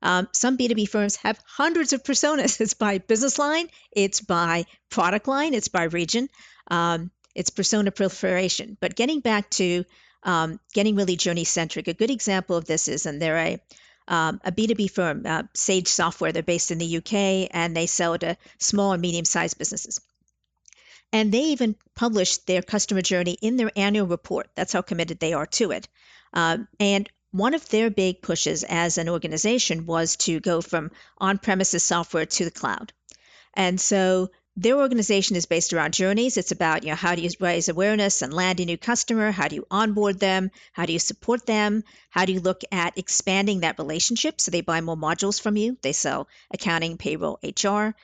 Um, 0.02 0.28
some 0.32 0.58
B2B 0.58 0.88
firms 0.88 1.16
have 1.16 1.40
hundreds 1.46 1.92
of 1.92 2.04
personas. 2.04 2.60
It's 2.64 2.74
by 2.74 2.98
business 2.98 3.38
line, 3.38 3.68
it's 3.90 4.20
by 4.20 4.66
product 4.90 5.26
line, 5.26 5.54
it's 5.54 5.68
by 5.68 5.84
region, 5.84 6.28
um, 6.70 7.10
it's 7.34 7.50
persona 7.50 7.90
proliferation. 7.90 8.76
But 8.80 8.94
getting 8.94 9.20
back 9.20 9.50
to 9.50 9.84
um, 10.24 10.58
getting 10.72 10.96
really 10.96 11.16
journey 11.16 11.44
centric. 11.44 11.88
A 11.88 11.94
good 11.94 12.10
example 12.10 12.56
of 12.56 12.64
this 12.64 12.88
is, 12.88 13.06
and 13.06 13.20
they're 13.20 13.36
a 13.36 13.60
um, 14.06 14.40
a 14.44 14.52
B2B 14.52 14.90
firm, 14.90 15.22
uh, 15.24 15.44
Sage 15.54 15.88
Software. 15.88 16.32
They're 16.32 16.42
based 16.42 16.70
in 16.70 16.78
the 16.78 16.96
UK 16.98 17.48
and 17.50 17.74
they 17.74 17.86
sell 17.86 18.18
to 18.18 18.36
small 18.58 18.92
and 18.92 19.00
medium 19.00 19.24
sized 19.24 19.56
businesses. 19.58 20.00
And 21.12 21.32
they 21.32 21.44
even 21.44 21.76
published 21.94 22.46
their 22.46 22.60
customer 22.60 23.00
journey 23.00 23.38
in 23.40 23.56
their 23.56 23.70
annual 23.76 24.06
report. 24.06 24.50
That's 24.56 24.72
how 24.72 24.82
committed 24.82 25.20
they 25.20 25.32
are 25.32 25.46
to 25.46 25.70
it. 25.70 25.88
Um, 26.32 26.68
and 26.80 27.08
one 27.30 27.54
of 27.54 27.68
their 27.68 27.90
big 27.90 28.20
pushes 28.20 28.62
as 28.64 28.98
an 28.98 29.08
organization 29.08 29.86
was 29.86 30.16
to 30.16 30.40
go 30.40 30.60
from 30.60 30.90
on 31.18 31.38
premises 31.38 31.82
software 31.82 32.26
to 32.26 32.44
the 32.44 32.50
cloud. 32.50 32.92
And 33.54 33.80
so 33.80 34.30
their 34.56 34.76
organization 34.76 35.34
is 35.34 35.46
based 35.46 35.72
around 35.72 35.94
journeys. 35.94 36.36
It's 36.36 36.52
about, 36.52 36.84
you 36.84 36.90
know, 36.90 36.94
how 36.94 37.16
do 37.16 37.22
you 37.22 37.30
raise 37.40 37.68
awareness 37.68 38.22
and 38.22 38.32
land 38.32 38.60
a 38.60 38.64
new 38.64 38.78
customer? 38.78 39.32
How 39.32 39.48
do 39.48 39.56
you 39.56 39.66
onboard 39.68 40.20
them? 40.20 40.52
How 40.72 40.86
do 40.86 40.92
you 40.92 41.00
support 41.00 41.44
them? 41.44 41.82
How 42.08 42.24
do 42.24 42.32
you 42.32 42.40
look 42.40 42.62
at 42.70 42.96
expanding 42.96 43.60
that 43.60 43.78
relationship 43.78 44.40
so 44.40 44.50
they 44.50 44.60
buy 44.60 44.80
more 44.80 44.96
modules 44.96 45.40
from 45.40 45.56
you? 45.56 45.76
They 45.82 45.92
sell 45.92 46.28
accounting, 46.52 46.98
payroll, 46.98 47.40
HR. 47.42 47.96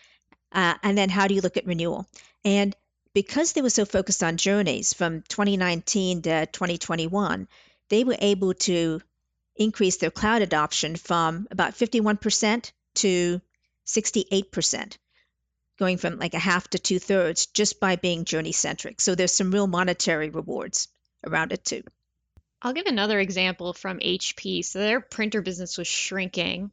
Uh, 0.51 0.75
and 0.83 0.99
then 0.99 1.09
how 1.09 1.29
do 1.29 1.35
you 1.35 1.41
look 1.41 1.57
at 1.57 1.67
renewal? 1.67 2.09
And 2.45 2.75
because 3.15 3.53
they 3.53 3.63
were 3.63 3.71
so 3.71 3.85
focused 3.85 4.25
on 4.25 4.37
journeys 4.37 4.93
from 4.93 5.23
2019 5.23 6.23
to 6.23 6.47
2021, 6.47 7.47
they 7.91 8.03
were 8.03 8.17
able 8.19 8.55
to 8.55 9.01
increase 9.55 9.99
their 9.99 10.11
cloud 10.11 10.43
adoption 10.43 10.97
from 10.97 11.47
about 11.53 11.75
51% 11.75 12.73
to 12.97 13.41
68% 13.87 14.97
going 15.81 15.97
from 15.97 16.19
like 16.19 16.35
a 16.35 16.39
half 16.39 16.69
to 16.69 16.79
two 16.79 17.01
thirds 17.01 17.47
just 17.47 17.81
by 17.81 17.97
being 17.97 18.25
journey 18.25 18.53
centric. 18.53 19.01
So 19.01 19.15
there's 19.15 19.35
some 19.35 19.51
real 19.51 19.67
monetary 19.67 20.29
rewards 20.29 20.87
around 21.27 21.53
it 21.53 21.65
too. 21.65 21.83
I'll 22.63 22.75
give 22.75 22.87
another 22.87 23.19
example 23.19 23.73
from 23.73 23.99
HP. 23.99 24.65
So 24.65 24.79
their 24.79 25.01
printer 25.01 25.41
business 25.41 25.79
was 25.79 25.89
shrinking. 25.89 26.71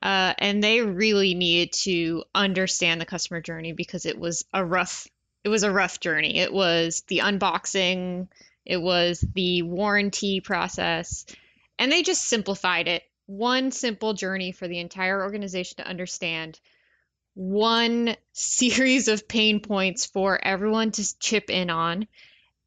Uh, 0.00 0.32
and 0.38 0.62
they 0.62 0.80
really 0.80 1.34
needed 1.34 1.72
to 1.72 2.22
understand 2.32 3.00
the 3.00 3.06
customer 3.06 3.40
journey 3.40 3.72
because 3.72 4.06
it 4.06 4.18
was 4.18 4.44
a 4.54 4.64
rough 4.64 5.08
it 5.42 5.48
was 5.48 5.64
a 5.64 5.72
rough 5.72 5.98
journey 5.98 6.38
it 6.38 6.52
was 6.52 7.02
the 7.08 7.18
unboxing 7.18 8.28
it 8.64 8.76
was 8.76 9.24
the 9.34 9.62
warranty 9.62 10.40
process 10.40 11.26
and 11.80 11.90
they 11.90 12.02
just 12.02 12.22
simplified 12.22 12.86
it 12.86 13.02
one 13.26 13.72
simple 13.72 14.14
journey 14.14 14.52
for 14.52 14.68
the 14.68 14.78
entire 14.78 15.20
organization 15.20 15.78
to 15.78 15.88
understand 15.88 16.60
one 17.38 18.16
series 18.32 19.06
of 19.06 19.28
pain 19.28 19.60
points 19.60 20.06
for 20.06 20.44
everyone 20.44 20.90
to 20.90 21.18
chip 21.20 21.50
in 21.50 21.70
on. 21.70 22.08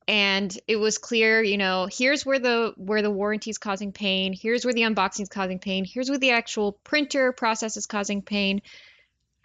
And 0.08 0.58
it 0.66 0.78
was 0.78 0.98
clear 0.98 1.44
you 1.44 1.58
know 1.58 1.90
here's 1.92 2.26
where 2.26 2.40
the 2.40 2.74
where 2.78 3.02
the 3.02 3.12
warranty 3.12 3.50
is 3.50 3.58
causing 3.58 3.92
pain 3.92 4.34
here's 4.34 4.66
where 4.66 4.74
the 4.74 4.82
unboxing 4.82 5.22
is 5.22 5.30
causing 5.30 5.60
pain 5.60 5.86
here's 5.86 6.10
where 6.10 6.18
the 6.18 6.32
actual 6.32 6.72
printer 6.84 7.34
process 7.34 7.76
is 7.76 7.86
causing 7.86 8.22
pain. 8.22 8.62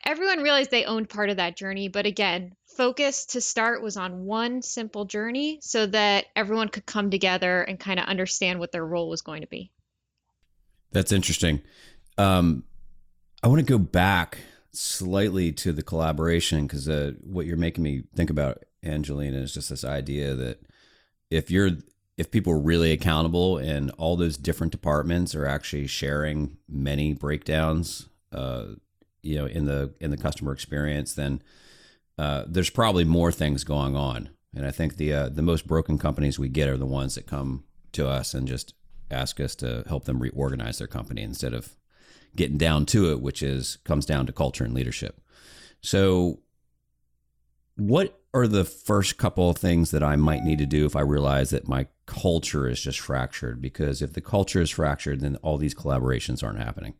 Everyone 0.04 0.44
realized 0.44 0.70
they 0.70 0.84
owned 0.84 1.08
part 1.08 1.28
of 1.28 1.38
that 1.38 1.56
journey 1.56 1.88
but 1.88 2.06
again 2.06 2.54
focus 2.76 3.26
to 3.26 3.40
start 3.40 3.82
was 3.82 3.96
on 3.96 4.24
one 4.24 4.62
simple 4.62 5.06
journey 5.06 5.58
so 5.60 5.86
that 5.86 6.26
everyone 6.36 6.68
could 6.68 6.86
come 6.86 7.10
together 7.10 7.62
and 7.62 7.80
kind 7.80 7.98
of 7.98 8.06
understand 8.06 8.60
what 8.60 8.70
their 8.70 8.86
role 8.86 9.08
was 9.08 9.22
going 9.22 9.40
to 9.40 9.48
be. 9.48 9.72
That's 10.92 11.10
interesting. 11.10 11.62
Um, 12.16 12.64
i 13.42 13.48
want 13.48 13.58
to 13.58 13.66
go 13.66 13.78
back 13.78 14.38
slightly 14.76 15.52
to 15.52 15.72
the 15.72 15.82
collaboration 15.82 16.66
because 16.66 16.88
uh, 16.88 17.12
what 17.22 17.46
you're 17.46 17.56
making 17.56 17.84
me 17.84 18.04
think 18.14 18.30
about, 18.30 18.64
Angelina, 18.82 19.38
is 19.38 19.54
just 19.54 19.70
this 19.70 19.84
idea 19.84 20.34
that 20.34 20.60
if 21.30 21.50
you're 21.50 21.70
if 22.16 22.30
people 22.30 22.52
are 22.52 22.58
really 22.58 22.92
accountable 22.92 23.58
and 23.58 23.90
all 23.98 24.16
those 24.16 24.38
different 24.38 24.70
departments 24.70 25.34
are 25.34 25.46
actually 25.46 25.86
sharing 25.86 26.56
many 26.66 27.12
breakdowns, 27.12 28.08
uh, 28.32 28.64
you 29.22 29.36
know, 29.36 29.46
in 29.46 29.66
the 29.66 29.92
in 30.00 30.10
the 30.10 30.16
customer 30.16 30.52
experience, 30.52 31.14
then 31.14 31.42
uh, 32.18 32.44
there's 32.46 32.70
probably 32.70 33.04
more 33.04 33.32
things 33.32 33.64
going 33.64 33.96
on. 33.96 34.30
And 34.54 34.64
I 34.64 34.70
think 34.70 34.96
the 34.96 35.12
uh, 35.12 35.28
the 35.28 35.42
most 35.42 35.66
broken 35.66 35.98
companies 35.98 36.38
we 36.38 36.48
get 36.48 36.68
are 36.68 36.78
the 36.78 36.86
ones 36.86 37.14
that 37.16 37.26
come 37.26 37.64
to 37.92 38.08
us 38.08 38.34
and 38.34 38.48
just 38.48 38.74
ask 39.10 39.38
us 39.40 39.54
to 39.56 39.84
help 39.88 40.04
them 40.04 40.18
reorganize 40.18 40.78
their 40.78 40.86
company 40.86 41.22
instead 41.22 41.54
of 41.54 41.75
getting 42.36 42.58
down 42.58 42.86
to 42.86 43.10
it, 43.10 43.20
which 43.20 43.42
is 43.42 43.78
comes 43.84 44.06
down 44.06 44.26
to 44.26 44.32
culture 44.32 44.64
and 44.64 44.74
leadership. 44.74 45.20
So, 45.80 46.40
what 47.76 48.20
are 48.32 48.46
the 48.46 48.64
first 48.64 49.16
couple 49.16 49.50
of 49.50 49.56
things 49.56 49.90
that 49.90 50.02
I 50.02 50.16
might 50.16 50.44
need 50.44 50.58
to 50.58 50.66
do 50.66 50.86
if 50.86 50.96
I 50.96 51.00
realize 51.00 51.50
that 51.50 51.68
my 51.68 51.86
culture 52.06 52.68
is 52.68 52.80
just 52.80 53.00
fractured? 53.00 53.60
Because 53.60 54.02
if 54.02 54.12
the 54.12 54.20
culture 54.20 54.60
is 54.60 54.70
fractured, 54.70 55.20
then 55.20 55.36
all 55.36 55.58
these 55.58 55.74
collaborations 55.74 56.42
aren't 56.42 56.58
happening. 56.58 56.94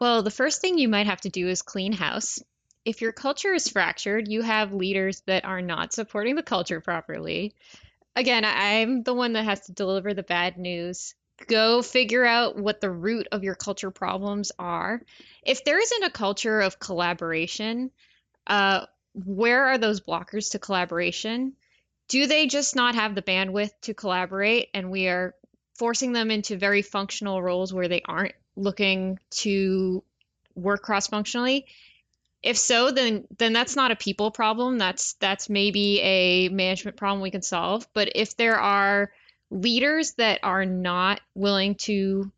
Well, 0.00 0.22
the 0.22 0.30
first 0.30 0.60
thing 0.60 0.78
you 0.78 0.88
might 0.88 1.06
have 1.06 1.20
to 1.22 1.28
do 1.28 1.48
is 1.48 1.62
clean 1.62 1.92
house. 1.92 2.42
If 2.84 3.00
your 3.00 3.12
culture 3.12 3.54
is 3.54 3.68
fractured, 3.68 4.28
you 4.28 4.42
have 4.42 4.74
leaders 4.74 5.22
that 5.26 5.44
are 5.44 5.62
not 5.62 5.92
supporting 5.92 6.34
the 6.34 6.42
culture 6.42 6.80
properly. 6.80 7.54
Again, 8.16 8.44
I'm 8.44 9.02
the 9.02 9.14
one 9.14 9.32
that 9.32 9.44
has 9.44 9.60
to 9.66 9.72
deliver 9.72 10.12
the 10.12 10.22
bad 10.22 10.58
news 10.58 11.14
go 11.46 11.82
figure 11.82 12.24
out 12.24 12.56
what 12.56 12.80
the 12.80 12.90
root 12.90 13.28
of 13.32 13.44
your 13.44 13.54
culture 13.54 13.90
problems 13.90 14.52
are. 14.58 15.02
If 15.42 15.64
there 15.64 15.80
isn't 15.80 16.04
a 16.04 16.10
culture 16.10 16.60
of 16.60 16.78
collaboration, 16.78 17.90
uh, 18.46 18.86
where 19.14 19.66
are 19.66 19.78
those 19.78 20.00
blockers 20.00 20.52
to 20.52 20.58
collaboration? 20.58 21.54
Do 22.08 22.26
they 22.26 22.46
just 22.46 22.76
not 22.76 22.94
have 22.94 23.14
the 23.14 23.22
bandwidth 23.22 23.70
to 23.82 23.94
collaborate 23.94 24.68
and 24.74 24.90
we 24.90 25.08
are 25.08 25.34
forcing 25.74 26.12
them 26.12 26.30
into 26.30 26.56
very 26.56 26.82
functional 26.82 27.42
roles 27.42 27.72
where 27.72 27.88
they 27.88 28.02
aren't 28.06 28.34
looking 28.56 29.18
to 29.30 30.02
work 30.54 30.82
cross 30.82 31.08
functionally? 31.08 31.66
If 32.42 32.58
so, 32.58 32.90
then 32.90 33.26
then 33.38 33.54
that's 33.54 33.74
not 33.74 33.90
a 33.90 33.96
people 33.96 34.30
problem. 34.30 34.76
That's 34.76 35.14
that's 35.14 35.48
maybe 35.48 36.00
a 36.00 36.48
management 36.50 36.98
problem 36.98 37.22
we 37.22 37.30
can 37.30 37.40
solve. 37.40 37.86
But 37.94 38.12
if 38.14 38.36
there 38.36 38.58
are 38.58 39.10
leaders 39.50 40.12
that 40.14 40.40
are 40.42 40.64
not 40.64 41.20
willing 41.34 41.74
to 41.74 42.30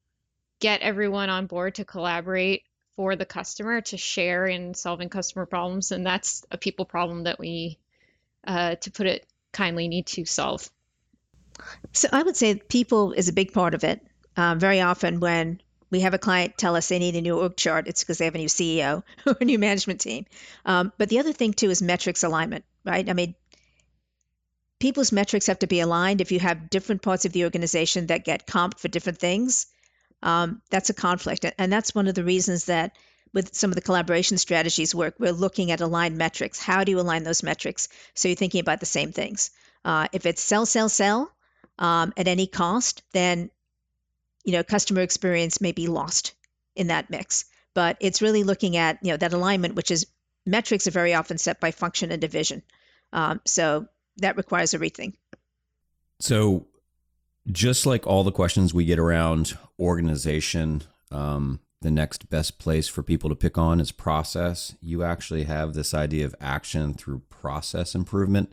get 0.61 0.81
everyone 0.81 1.31
on 1.31 1.47
board 1.47 1.77
to 1.77 1.85
collaborate 1.85 2.65
for 2.97 3.15
the 3.15 3.27
customer 3.27 3.81
to 3.83 3.97
share 3.97 4.47
in 4.47 4.75
solving 4.75 5.09
customer 5.09 5.47
problems. 5.47 5.93
And 5.93 6.05
that's 6.05 6.45
a 6.51 6.57
people 6.57 6.87
problem 6.87 7.25
that 7.25 7.39
we 7.39 7.79
uh, 8.47 8.77
to 8.77 8.91
put 8.91 9.07
it 9.07 9.27
kindly 9.53 9.89
need 9.89 10.07
to 10.07 10.25
solve. 10.25 10.69
So 11.93 12.09
i 12.13 12.23
would 12.23 12.37
say 12.37 12.55
people 12.55 13.13
is 13.13 13.29
a 13.29 13.33
big 13.33 13.53
part 13.53 13.75
of 13.75 13.85
it. 13.85 14.07
Um, 14.37 14.59
very 14.59 14.83
often 14.83 15.21
when 15.21 15.61
we 15.91 16.01
have 16.01 16.13
a 16.13 16.19
client 16.19 16.59
tell 16.59 16.77
us 16.77 16.89
they 16.89 16.99
need 16.99 17.17
a 17.17 17.23
new 17.23 17.39
org 17.39 17.57
chart 17.57 17.87
it's 17.87 18.03
because 18.03 18.19
they 18.19 18.27
have 18.27 18.35
a 18.35 18.39
new 18.39 18.49
ceo 18.49 19.03
or 19.27 19.37
a 19.41 19.45
new 19.45 19.59
management 19.59 20.01
team. 20.01 20.27
Um, 20.65 20.93
but 20.99 21.09
the 21.09 21.19
other 21.19 21.33
thing 21.33 21.55
too 21.55 21.71
is 21.71 21.81
metrics 21.81 22.25
alignment 22.25 22.65
right? 22.85 23.09
I 23.09 23.13
mean 23.13 23.35
people's 24.79 25.13
metrics 25.13 25.47
have 25.47 25.61
to 25.61 25.67
be 25.67 25.81
aligned. 25.81 26.21
If 26.21 26.33
you 26.33 26.41
have 26.41 26.71
different 26.71 27.03
parts 27.03 27.25
of 27.25 27.33
the 27.33 27.45
organization 27.45 28.07
that 28.07 28.25
get 28.25 28.47
comped 28.47 28.79
for 28.79 28.89
different 28.89 29.19
things, 29.19 29.67
um, 30.23 30.63
that's 30.71 30.91
a 30.91 30.95
conflict. 30.95 31.47
And 31.59 31.73
that's 31.73 31.95
one 31.95 32.09
of 32.09 32.15
the 32.15 32.25
reasons 32.25 32.67
that 32.67 32.97
with 33.33 33.55
some 33.55 33.71
of 33.71 33.75
the 33.75 33.83
collaboration 33.83 34.39
strategies 34.39 34.95
work, 34.95 35.15
we're 35.19 35.33
looking 35.33 35.71
at 35.71 35.81
aligned 35.81 36.17
metrics. 36.17 36.59
How 36.59 36.85
do 36.85 36.93
you 36.93 37.01
align 37.01 37.23
those 37.23 37.43
metrics 37.43 37.89
so 38.15 38.29
you're 38.29 38.37
thinking 38.37 38.61
about 38.61 38.81
the 38.81 38.87
same 38.87 39.13
things? 39.13 39.51
Uh, 39.85 40.09
if 40.13 40.27
it's 40.27 40.43
sell, 40.43 40.67
sell, 40.67 40.89
sell 40.89 41.31
um, 41.79 42.13
at 42.17 42.29
any 42.29 42.47
cost, 42.47 43.03
then 43.13 43.51
you 44.45 44.53
know 44.53 44.63
customer 44.63 45.03
experience 45.03 45.61
may 45.61 45.73
be 45.73 45.87
lost 45.87 46.33
in 46.75 46.89
that 46.89 47.11
mix. 47.11 47.45
But 47.75 47.99
it's 48.01 48.23
really 48.23 48.43
looking 48.43 48.77
at 48.77 48.99
you 49.03 49.11
know 49.11 49.17
that 49.17 49.33
alignment, 49.33 49.75
which 49.75 49.91
is 49.91 50.07
metrics 50.47 50.87
are 50.87 50.93
very 50.93 51.15
often 51.15 51.39
set 51.39 51.61
by 51.61 51.73
function 51.73 52.13
and 52.13 52.21
division. 52.21 52.63
Um, 53.13 53.41
so 53.45 53.87
that 54.19 54.37
requires 54.37 54.75
a 54.75 54.79
rethink. 54.79 55.15
So, 56.21 56.67
just 57.51 57.87
like 57.87 58.07
all 58.07 58.25
the 58.25 58.33
questions 58.33 58.75
we 58.75 58.85
get 58.85 58.99
around 58.99 59.57
organization, 59.79 60.83
um, 61.11 61.61
the 61.83 61.91
next 61.91 62.29
best 62.29 62.59
place 62.59 62.89
for 62.89 63.03
people 63.03 63.31
to 63.31 63.37
pick 63.37 63.57
on 63.57 63.81
is 63.81 63.93
process. 63.93 64.75
You 64.81 65.05
actually 65.05 65.45
have 65.45 65.75
this 65.75 65.95
idea 65.95 66.25
of 66.25 66.35
action 66.41 66.95
through 66.95 67.23
process 67.31 67.95
improvement. 67.95 68.53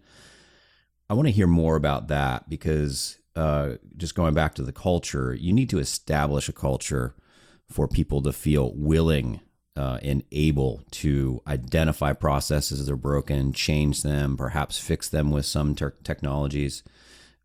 I 1.10 1.15
want 1.15 1.27
to 1.27 1.34
hear 1.34 1.48
more 1.48 1.75
about 1.75 2.08
that 2.10 2.50
because 2.50 3.17
uh, 3.36 3.74
just 3.98 4.15
going 4.15 4.34
back 4.34 4.53
to 4.55 4.63
the 4.63 4.72
culture, 4.72 5.34
you 5.34 5.53
need 5.53 5.70
to 5.70 5.79
establish 5.79 6.48
a 6.48 6.53
culture 6.53 7.15
for 7.70 7.88
people 7.88 8.22
to 8.22 8.32
feel 8.32 8.74
willing 8.75 9.39
uh, 9.75 10.00
and 10.03 10.24
able 10.32 10.84
to 10.92 11.42
identify 11.48 12.13
processes 12.13 12.86
that 12.86 12.92
are 12.92 12.98
broken, 12.98 13.53
change 13.53 14.03
them, 14.03 14.38
perhaps 14.38 14.80
fix 14.80 15.10
them 15.10 15.32
with 15.32 15.46
some 15.46 15.75
ter- 15.75 15.96
technologies. 16.03 16.84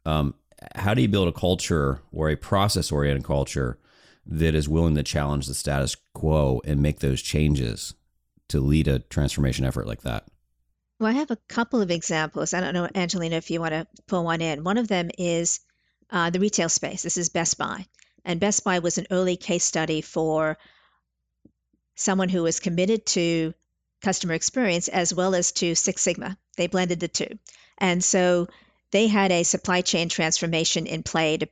Um, 0.05 0.35
how 0.75 0.95
do 0.95 1.03
you 1.03 1.09
build 1.09 1.29
a 1.29 1.33
culture 1.33 2.01
or 2.13 2.29
a 2.29 2.37
process 2.37 2.93
oriented 2.93 3.25
culture 3.25 3.79
that 4.27 4.55
is 4.55 4.69
willing 4.69 4.95
to 4.95 5.03
challenge 5.03 5.47
the 5.47 5.55
status 5.55 5.97
quo 6.15 6.61
and 6.65 6.83
make 6.83 6.99
those 6.99 7.23
changes 7.23 7.95
to 8.49 8.61
lead 8.61 8.89
a 8.89 8.99
transformation 8.99 9.65
effort 9.65 9.87
like 9.87 10.03
that? 10.03 10.25
Well, 11.01 11.11
I 11.11 11.15
have 11.15 11.31
a 11.31 11.39
couple 11.49 11.81
of 11.81 11.91
examples. 11.91 12.53
I 12.53 12.61
don't 12.61 12.75
know, 12.75 12.89
Angelina, 12.95 13.37
if 13.37 13.51
you 13.51 13.61
want 13.61 13.73
to 13.73 13.87
pull 14.07 14.25
one 14.25 14.41
in. 14.41 14.65
One 14.65 14.79
of 14.79 14.89
them 14.89 15.11
is 15.17 15.61
uh, 16.11 16.31
the 16.31 16.41
retail 16.41 16.69
space. 16.69 17.03
This 17.03 17.17
is 17.17 17.29
Best 17.29 17.57
Buy. 17.57 17.87
And 18.25 18.41
Best 18.41 18.65
Buy 18.65 18.81
was 18.81 18.99
an 18.99 19.07
early 19.11 19.37
case 19.37 19.65
study 19.65 20.01
for 20.01 20.59
someone 21.99 22.29
who 22.29 22.45
was 22.45 22.61
committed 22.61 23.05
to 23.05 23.53
customer 24.01 24.35
experience 24.35 24.87
as 24.89 25.13
well 25.13 25.35
as 25.35 25.51
to 25.53 25.75
Six 25.75 26.01
Sigma. 26.01 26.39
They 26.57 26.69
blended 26.69 27.01
the 27.01 27.09
two. 27.09 27.39
And 27.77 28.03
so 28.03 28.49
they 28.93 29.09
had 29.09 29.33
a 29.33 29.43
supply 29.43 29.81
chain 29.81 30.09
transformation 30.09 30.87
in 30.87 31.03
play 31.03 31.37
to 31.39 31.49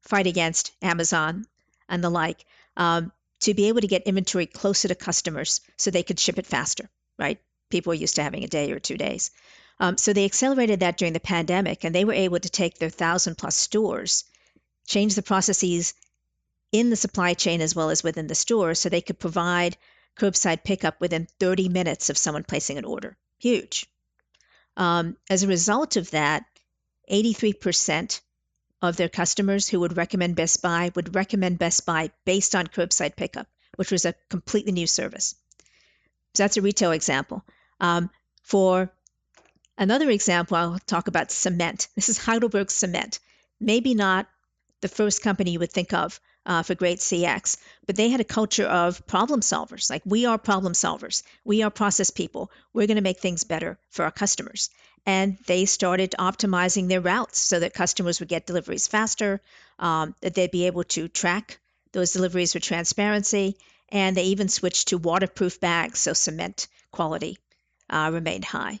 fight 0.00 0.26
against 0.26 0.72
Amazon 0.80 1.46
and 1.88 2.02
the 2.02 2.10
like 2.10 2.44
um, 2.76 3.12
to 3.40 3.52
be 3.52 3.68
able 3.68 3.82
to 3.82 3.86
get 3.86 4.02
inventory 4.02 4.46
closer 4.46 4.88
to 4.88 4.94
customers 4.94 5.60
so 5.76 5.90
they 5.90 6.02
could 6.02 6.18
ship 6.18 6.38
it 6.38 6.46
faster, 6.46 6.88
right? 7.18 7.38
People 7.68 7.92
are 7.92 7.96
used 7.96 8.16
to 8.16 8.22
having 8.22 8.44
a 8.44 8.48
day 8.48 8.72
or 8.72 8.80
two 8.80 8.96
days. 8.96 9.30
Um, 9.78 9.98
so 9.98 10.12
they 10.12 10.24
accelerated 10.24 10.80
that 10.80 10.96
during 10.96 11.12
the 11.12 11.20
pandemic 11.20 11.84
and 11.84 11.94
they 11.94 12.04
were 12.04 12.12
able 12.12 12.40
to 12.40 12.48
take 12.48 12.78
their 12.78 12.90
thousand 12.90 13.36
plus 13.36 13.56
stores, 13.56 14.24
change 14.86 15.14
the 15.14 15.22
processes 15.22 15.94
in 16.72 16.88
the 16.88 16.96
supply 16.96 17.34
chain 17.34 17.60
as 17.60 17.74
well 17.74 17.90
as 17.90 18.02
within 18.02 18.26
the 18.26 18.34
store 18.34 18.74
so 18.74 18.88
they 18.88 19.02
could 19.02 19.18
provide 19.18 19.76
curbside 20.18 20.64
pickup 20.64 21.00
within 21.00 21.28
30 21.38 21.68
minutes 21.68 22.10
of 22.10 22.18
someone 22.18 22.44
placing 22.44 22.78
an 22.78 22.84
order. 22.84 23.16
Huge. 23.38 23.86
Um, 24.76 25.16
as 25.28 25.42
a 25.42 25.48
result 25.48 25.96
of 25.96 26.10
that, 26.10 26.44
83% 27.10 28.20
of 28.80 28.96
their 28.96 29.08
customers 29.08 29.68
who 29.68 29.80
would 29.80 29.96
recommend 29.96 30.34
Best 30.34 30.62
Buy 30.62 30.90
would 30.96 31.14
recommend 31.14 31.58
Best 31.58 31.86
Buy 31.86 32.10
based 32.24 32.54
on 32.54 32.66
curbside 32.66 33.16
pickup, 33.16 33.46
which 33.76 33.92
was 33.92 34.04
a 34.04 34.14
completely 34.28 34.72
new 34.72 34.86
service. 34.86 35.34
So 36.34 36.42
that's 36.42 36.56
a 36.56 36.62
retail 36.62 36.92
example. 36.92 37.44
Um, 37.80 38.10
for 38.42 38.90
another 39.76 40.08
example, 40.10 40.56
I'll 40.56 40.78
talk 40.86 41.08
about 41.08 41.30
cement. 41.30 41.88
This 41.94 42.08
is 42.08 42.18
Heidelberg 42.18 42.70
Cement. 42.70 43.18
Maybe 43.60 43.94
not 43.94 44.26
the 44.80 44.88
first 44.88 45.22
company 45.22 45.52
you 45.52 45.58
would 45.58 45.72
think 45.72 45.92
of 45.92 46.18
uh, 46.46 46.62
for 46.62 46.74
great 46.74 46.98
CX, 46.98 47.56
but 47.86 47.96
they 47.96 48.08
had 48.08 48.20
a 48.20 48.24
culture 48.24 48.66
of 48.66 49.06
problem 49.06 49.40
solvers. 49.40 49.90
Like 49.90 50.02
we 50.04 50.26
are 50.26 50.38
problem 50.38 50.72
solvers, 50.72 51.22
we 51.44 51.62
are 51.62 51.70
process 51.70 52.10
people. 52.10 52.50
We're 52.72 52.86
going 52.86 52.96
to 52.96 53.02
make 53.02 53.20
things 53.20 53.44
better 53.44 53.78
for 53.90 54.04
our 54.04 54.10
customers. 54.10 54.70
And 55.04 55.38
they 55.46 55.64
started 55.64 56.14
optimizing 56.18 56.88
their 56.88 57.00
routes 57.00 57.40
so 57.40 57.58
that 57.58 57.74
customers 57.74 58.20
would 58.20 58.28
get 58.28 58.46
deliveries 58.46 58.86
faster, 58.86 59.40
um, 59.78 60.14
that 60.20 60.34
they'd 60.34 60.50
be 60.50 60.66
able 60.66 60.84
to 60.84 61.08
track 61.08 61.58
those 61.92 62.12
deliveries 62.12 62.54
with 62.54 62.62
transparency, 62.62 63.56
and 63.88 64.16
they 64.16 64.24
even 64.24 64.48
switched 64.48 64.88
to 64.88 64.98
waterproof 64.98 65.60
bags 65.60 65.98
so 65.98 66.12
cement 66.12 66.68
quality 66.90 67.38
uh, 67.90 68.10
remained 68.12 68.44
high. 68.44 68.78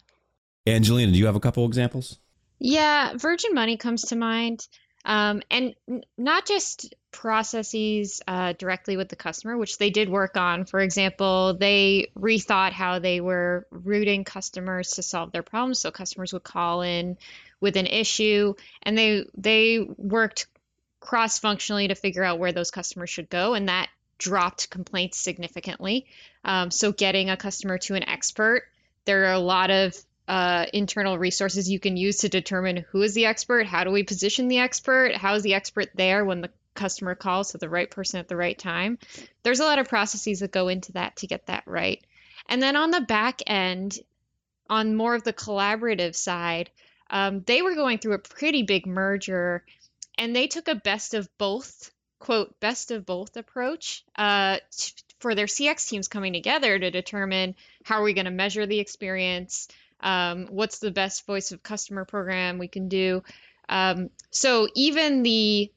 Angelina, 0.66 1.12
do 1.12 1.18
you 1.18 1.26
have 1.26 1.36
a 1.36 1.40
couple 1.40 1.66
examples? 1.66 2.18
Yeah, 2.58 3.14
Virgin 3.16 3.54
Money 3.54 3.76
comes 3.76 4.02
to 4.02 4.16
mind. 4.16 4.66
Um, 5.04 5.42
and 5.50 5.74
not 6.16 6.46
just 6.46 6.94
processes 7.10 8.22
uh, 8.26 8.54
directly 8.54 8.96
with 8.96 9.08
the 9.08 9.16
customer, 9.16 9.56
which 9.56 9.78
they 9.78 9.90
did 9.90 10.08
work 10.08 10.36
on. 10.36 10.64
For 10.64 10.80
example, 10.80 11.54
they 11.54 12.10
rethought 12.18 12.72
how 12.72 12.98
they 12.98 13.20
were 13.20 13.66
routing 13.70 14.24
customers 14.24 14.90
to 14.92 15.02
solve 15.02 15.32
their 15.32 15.42
problems. 15.42 15.80
So 15.80 15.90
customers 15.90 16.32
would 16.32 16.44
call 16.44 16.82
in 16.82 17.18
with 17.60 17.76
an 17.76 17.86
issue, 17.86 18.54
and 18.82 18.96
they 18.96 19.26
they 19.36 19.80
worked 19.80 20.46
cross 21.00 21.38
functionally 21.38 21.88
to 21.88 21.94
figure 21.94 22.24
out 22.24 22.38
where 22.38 22.52
those 22.52 22.70
customers 22.70 23.10
should 23.10 23.28
go, 23.28 23.54
and 23.54 23.68
that 23.68 23.88
dropped 24.18 24.70
complaints 24.70 25.18
significantly. 25.18 26.06
Um, 26.44 26.70
so 26.70 26.92
getting 26.92 27.28
a 27.28 27.36
customer 27.36 27.78
to 27.78 27.94
an 27.94 28.08
expert, 28.08 28.64
there 29.04 29.26
are 29.26 29.32
a 29.32 29.38
lot 29.38 29.70
of 29.70 29.96
uh, 30.32 30.64
internal 30.72 31.18
resources 31.18 31.70
you 31.70 31.78
can 31.78 31.98
use 31.98 32.16
to 32.16 32.28
determine 32.30 32.86
who 32.90 33.02
is 33.02 33.12
the 33.12 33.26
expert, 33.26 33.66
how 33.66 33.84
do 33.84 33.90
we 33.90 34.02
position 34.02 34.48
the 34.48 34.60
expert, 34.60 35.14
how 35.14 35.34
is 35.34 35.42
the 35.42 35.52
expert 35.52 35.90
there 35.94 36.24
when 36.24 36.40
the 36.40 36.48
customer 36.72 37.14
calls, 37.14 37.50
so 37.50 37.58
the 37.58 37.68
right 37.68 37.90
person 37.90 38.18
at 38.18 38.28
the 38.28 38.36
right 38.36 38.58
time. 38.58 38.98
There's 39.42 39.60
a 39.60 39.64
lot 39.66 39.78
of 39.78 39.90
processes 39.90 40.40
that 40.40 40.50
go 40.50 40.68
into 40.68 40.92
that 40.92 41.16
to 41.16 41.26
get 41.26 41.48
that 41.48 41.64
right. 41.66 42.02
And 42.48 42.62
then 42.62 42.76
on 42.76 42.90
the 42.90 43.02
back 43.02 43.42
end, 43.46 43.98
on 44.70 44.96
more 44.96 45.14
of 45.14 45.22
the 45.22 45.34
collaborative 45.34 46.14
side, 46.14 46.70
um, 47.10 47.42
they 47.42 47.60
were 47.60 47.74
going 47.74 47.98
through 47.98 48.14
a 48.14 48.18
pretty 48.18 48.62
big 48.62 48.86
merger 48.86 49.62
and 50.16 50.34
they 50.34 50.46
took 50.46 50.66
a 50.66 50.74
best 50.74 51.12
of 51.12 51.28
both 51.36 51.90
quote 52.18 52.58
best 52.58 52.90
of 52.90 53.04
both 53.04 53.36
approach 53.36 54.02
uh, 54.16 54.56
t- 54.70 54.92
for 55.18 55.34
their 55.34 55.46
cx 55.46 55.88
teams 55.88 56.08
coming 56.08 56.32
together 56.32 56.78
to 56.78 56.90
determine 56.90 57.54
how 57.84 57.96
are 57.96 58.04
we 58.04 58.14
going 58.14 58.26
to 58.26 58.30
measure 58.30 58.64
the 58.64 58.78
experience 58.78 59.68
um, 60.02 60.46
what's 60.50 60.78
the 60.78 60.90
best 60.90 61.26
voice 61.26 61.52
of 61.52 61.62
customer 61.62 62.04
program 62.04 62.58
we 62.58 62.68
can 62.68 62.88
do. 62.88 63.22
Um, 63.68 64.10
so 64.30 64.68
even 64.74 65.22
the 65.22 65.72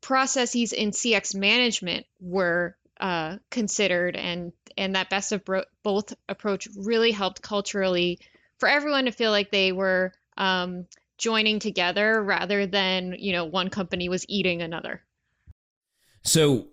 processes 0.00 0.72
in 0.72 0.92
cx 0.92 1.34
management 1.34 2.06
were 2.20 2.76
uh, 3.00 3.36
considered 3.50 4.14
and 4.14 4.52
and 4.76 4.94
that 4.94 5.10
best 5.10 5.32
of 5.32 5.44
bro- 5.44 5.64
both 5.82 6.14
approach 6.28 6.68
really 6.76 7.10
helped 7.10 7.42
culturally 7.42 8.20
for 8.58 8.68
everyone 8.68 9.06
to 9.06 9.10
feel 9.10 9.30
like 9.30 9.50
they 9.50 9.72
were 9.72 10.12
um, 10.36 10.86
joining 11.18 11.58
together 11.58 12.22
rather 12.22 12.66
than 12.66 13.16
you 13.18 13.32
know 13.32 13.44
one 13.44 13.68
company 13.68 14.08
was 14.08 14.24
eating 14.28 14.62
another. 14.62 15.02
So 16.22 16.66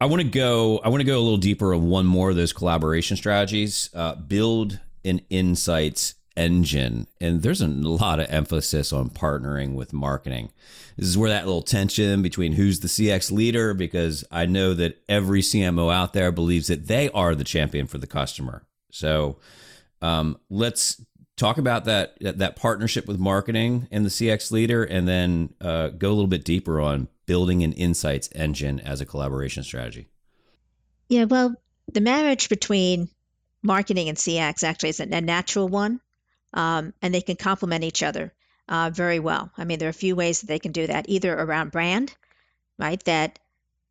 i 0.00 0.06
want 0.06 0.20
to 0.20 0.28
go 0.28 0.78
i 0.78 0.88
want 0.88 1.00
to 1.00 1.04
go 1.04 1.16
a 1.16 1.22
little 1.22 1.36
deeper 1.36 1.72
on 1.72 1.88
one 1.88 2.04
more 2.04 2.30
of 2.30 2.36
those 2.36 2.52
collaboration 2.52 3.16
strategies 3.16 3.90
uh, 3.94 4.14
build 4.16 4.80
an 5.04 5.20
insights 5.30 6.14
engine. 6.36 7.06
And 7.20 7.42
there's 7.42 7.60
a 7.60 7.68
lot 7.68 8.20
of 8.20 8.26
emphasis 8.28 8.92
on 8.92 9.10
partnering 9.10 9.74
with 9.74 9.92
marketing. 9.92 10.50
This 10.96 11.08
is 11.08 11.18
where 11.18 11.30
that 11.30 11.46
little 11.46 11.62
tension 11.62 12.22
between 12.22 12.52
who's 12.52 12.80
the 12.80 12.88
CX 12.88 13.30
leader, 13.32 13.74
because 13.74 14.24
I 14.30 14.46
know 14.46 14.74
that 14.74 15.02
every 15.08 15.40
CMO 15.40 15.92
out 15.92 16.12
there 16.12 16.32
believes 16.32 16.68
that 16.68 16.86
they 16.86 17.10
are 17.10 17.34
the 17.34 17.44
champion 17.44 17.86
for 17.86 17.98
the 17.98 18.06
customer. 18.06 18.64
So 18.90 19.38
um, 20.02 20.38
let's 20.50 21.00
talk 21.36 21.58
about 21.58 21.84
that 21.86 22.16
that 22.20 22.56
partnership 22.56 23.08
with 23.08 23.18
marketing 23.18 23.88
and 23.90 24.04
the 24.04 24.10
CX 24.10 24.52
leader, 24.52 24.84
and 24.84 25.08
then 25.08 25.54
uh, 25.60 25.88
go 25.88 26.08
a 26.08 26.14
little 26.14 26.26
bit 26.26 26.44
deeper 26.44 26.80
on 26.80 27.08
building 27.26 27.62
an 27.64 27.72
insights 27.72 28.28
engine 28.34 28.80
as 28.80 29.00
a 29.00 29.06
collaboration 29.06 29.64
strategy. 29.64 30.06
Yeah, 31.08 31.24
well, 31.24 31.54
the 31.92 32.00
marriage 32.00 32.48
between 32.48 33.08
marketing 33.62 34.08
and 34.08 34.18
CX 34.18 34.62
actually 34.62 34.90
is 34.90 35.00
a 35.00 35.06
natural 35.06 35.68
one 35.68 36.00
um, 36.54 36.94
and 37.02 37.12
they 37.12 37.20
can 37.20 37.36
complement 37.36 37.84
each 37.84 38.02
other 38.02 38.32
uh, 38.68 38.90
very 38.90 39.18
well. 39.18 39.50
I 39.58 39.64
mean, 39.64 39.78
there 39.78 39.88
are 39.88 39.90
a 39.90 39.92
few 39.92 40.16
ways 40.16 40.40
that 40.40 40.46
they 40.46 40.58
can 40.58 40.72
do 40.72 40.86
that, 40.86 41.06
either 41.08 41.34
around 41.34 41.72
brand, 41.72 42.14
right? 42.78 43.02
That 43.04 43.38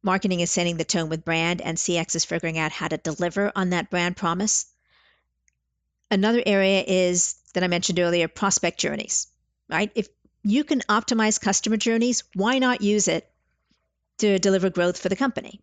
marketing 0.02 0.39
is 0.39 0.49
setting 0.49 0.78
the 0.78 0.84
tone 0.86 1.10
with 1.10 1.26
brand, 1.26 1.62
and 1.62 1.78
CX 1.78 2.15
is 2.15 2.26
figuring 2.26 2.58
out 2.58 2.71
how 2.71 2.88
to 2.88 2.97
deliver 2.97 3.52
on 3.56 3.69
that 3.69 3.89
brand 3.89 4.17
promise. 4.17 4.65
Another 6.10 6.41
area 6.45 6.84
is 6.86 7.36
that 7.54 7.63
I 7.63 7.67
mentioned 7.67 7.99
earlier 7.99 8.28
prospect 8.28 8.80
journeys, 8.80 9.28
right? 9.69 9.91
If 9.93 10.08
you 10.43 10.63
can 10.63 10.80
optimize 10.82 11.39
customer 11.39 11.78
journeys, 11.78 12.23
why 12.34 12.60
not 12.60 12.82
use 12.82 13.08
it 13.08 13.30
to 14.19 14.39
deliver 14.39 14.69
growth 14.69 14.99
for 14.99 15.10
the 15.10 15.15
company? 15.15 15.60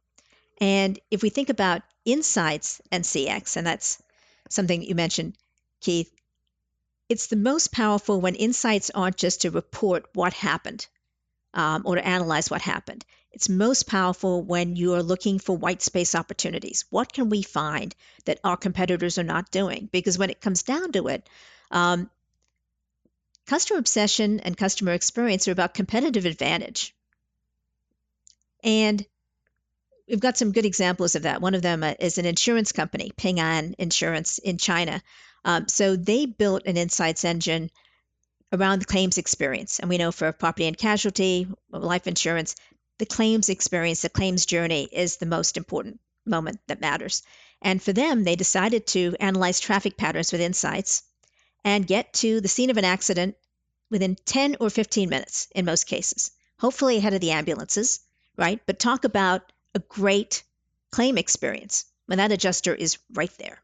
And 0.60 0.98
if 1.10 1.22
we 1.22 1.30
think 1.30 1.48
about 1.48 1.82
insights 2.04 2.80
and 2.92 3.04
CX, 3.04 3.56
and 3.56 3.66
that's 3.66 4.02
something 4.48 4.82
you 4.82 4.94
mentioned, 4.94 5.36
Keith, 5.80 6.12
it's 7.10 7.26
the 7.26 7.34
most 7.34 7.72
powerful 7.72 8.20
when 8.20 8.36
insights 8.36 8.88
aren't 8.94 9.16
just 9.16 9.42
to 9.42 9.50
report 9.50 10.06
what 10.14 10.32
happened 10.32 10.86
um, 11.52 11.82
or 11.84 11.96
to 11.96 12.06
analyze 12.06 12.48
what 12.48 12.62
happened. 12.62 13.04
It's 13.32 13.48
most 13.48 13.88
powerful 13.88 14.44
when 14.44 14.76
you're 14.76 15.02
looking 15.02 15.40
for 15.40 15.56
white 15.56 15.82
space 15.82 16.14
opportunities. 16.14 16.84
What 16.88 17.12
can 17.12 17.28
we 17.28 17.42
find 17.42 17.92
that 18.26 18.38
our 18.44 18.56
competitors 18.56 19.18
are 19.18 19.24
not 19.24 19.50
doing? 19.50 19.88
Because 19.90 20.18
when 20.18 20.30
it 20.30 20.40
comes 20.40 20.62
down 20.62 20.92
to 20.92 21.08
it, 21.08 21.28
um, 21.72 22.08
customer 23.44 23.80
obsession 23.80 24.38
and 24.38 24.56
customer 24.56 24.92
experience 24.92 25.48
are 25.48 25.52
about 25.52 25.74
competitive 25.74 26.26
advantage. 26.26 26.94
And 28.62 29.04
we've 30.08 30.20
got 30.20 30.38
some 30.38 30.52
good 30.52 30.64
examples 30.64 31.16
of 31.16 31.22
that. 31.22 31.40
One 31.40 31.56
of 31.56 31.62
them 31.62 31.82
uh, 31.82 31.94
is 31.98 32.18
an 32.18 32.26
insurance 32.26 32.70
company, 32.70 33.10
Ping 33.16 33.40
An 33.40 33.74
Insurance 33.78 34.38
in 34.38 34.58
China. 34.58 35.02
Um, 35.44 35.68
so 35.68 35.96
they 35.96 36.26
built 36.26 36.66
an 36.66 36.76
insights 36.76 37.24
engine 37.24 37.70
around 38.52 38.80
the 38.80 38.86
claims 38.86 39.18
experience. 39.18 39.78
And 39.78 39.88
we 39.88 39.98
know 39.98 40.12
for 40.12 40.32
property 40.32 40.66
and 40.66 40.76
casualty, 40.76 41.46
life 41.70 42.06
insurance, 42.06 42.56
the 42.98 43.06
claims 43.06 43.48
experience, 43.48 44.02
the 44.02 44.08
claims 44.10 44.44
journey 44.44 44.88
is 44.90 45.16
the 45.16 45.26
most 45.26 45.56
important 45.56 46.00
moment 46.26 46.60
that 46.66 46.80
matters. 46.80 47.22
And 47.62 47.82
for 47.82 47.92
them, 47.92 48.24
they 48.24 48.36
decided 48.36 48.86
to 48.88 49.16
analyze 49.20 49.60
traffic 49.60 49.96
patterns 49.96 50.32
with 50.32 50.40
insights 50.40 51.02
and 51.64 51.86
get 51.86 52.12
to 52.14 52.40
the 52.40 52.48
scene 52.48 52.70
of 52.70 52.76
an 52.76 52.84
accident 52.84 53.36
within 53.90 54.16
10 54.24 54.56
or 54.60 54.70
15 54.70 55.08
minutes 55.08 55.48
in 55.54 55.64
most 55.64 55.86
cases, 55.86 56.30
hopefully 56.58 56.96
ahead 56.96 57.14
of 57.14 57.20
the 57.20 57.32
ambulances, 57.32 58.00
right? 58.36 58.60
But 58.66 58.78
talk 58.78 59.04
about 59.04 59.52
a 59.74 59.78
great 59.80 60.42
claim 60.90 61.18
experience 61.18 61.84
when 62.06 62.18
that 62.18 62.32
adjuster 62.32 62.74
is 62.74 62.98
right 63.12 63.32
there. 63.38 63.62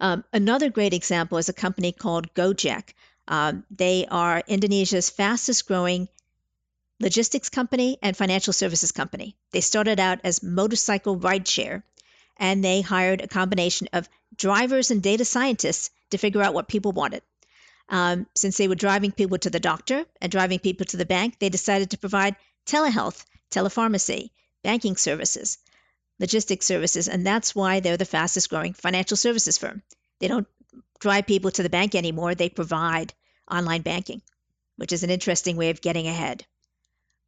Um, 0.00 0.24
another 0.32 0.70
great 0.70 0.92
example 0.92 1.38
is 1.38 1.48
a 1.48 1.54
company 1.54 1.92
called 1.92 2.32
Gojek. 2.34 2.94
Um, 3.28 3.64
they 3.70 4.06
are 4.10 4.42
Indonesia's 4.46 5.10
fastest 5.10 5.66
growing 5.66 6.08
logistics 7.00 7.48
company 7.48 7.98
and 8.02 8.16
financial 8.16 8.52
services 8.52 8.92
company. 8.92 9.36
They 9.52 9.60
started 9.60 10.00
out 10.00 10.20
as 10.24 10.42
motorcycle 10.42 11.18
rideshare, 11.18 11.82
and 12.36 12.64
they 12.64 12.80
hired 12.80 13.20
a 13.20 13.28
combination 13.28 13.88
of 13.92 14.08
drivers 14.36 14.90
and 14.90 15.02
data 15.02 15.24
scientists 15.24 15.90
to 16.10 16.18
figure 16.18 16.42
out 16.42 16.54
what 16.54 16.68
people 16.68 16.92
wanted. 16.92 17.22
Um, 17.88 18.26
since 18.34 18.56
they 18.56 18.68
were 18.68 18.74
driving 18.74 19.12
people 19.12 19.38
to 19.38 19.50
the 19.50 19.60
doctor 19.60 20.04
and 20.20 20.32
driving 20.32 20.58
people 20.58 20.86
to 20.86 20.96
the 20.96 21.06
bank, 21.06 21.38
they 21.38 21.48
decided 21.48 21.90
to 21.90 21.98
provide 21.98 22.36
telehealth, 22.66 23.24
telepharmacy, 23.50 24.30
banking 24.62 24.96
services, 24.96 25.58
logistics 26.18 26.66
services, 26.66 27.08
and 27.08 27.26
that's 27.26 27.54
why 27.54 27.80
they're 27.80 27.96
the 27.96 28.04
fastest 28.04 28.50
growing 28.50 28.72
financial 28.72 29.16
services 29.16 29.58
firm. 29.58 29.82
They 30.20 30.28
don't 30.28 30.46
drive 30.98 31.26
people 31.26 31.50
to 31.52 31.62
the 31.62 31.70
bank 31.70 31.94
anymore, 31.94 32.34
they 32.34 32.48
provide 32.48 33.12
online 33.50 33.82
banking, 33.82 34.22
which 34.76 34.92
is 34.92 35.02
an 35.02 35.10
interesting 35.10 35.56
way 35.56 35.70
of 35.70 35.80
getting 35.80 36.06
ahead 36.06 36.46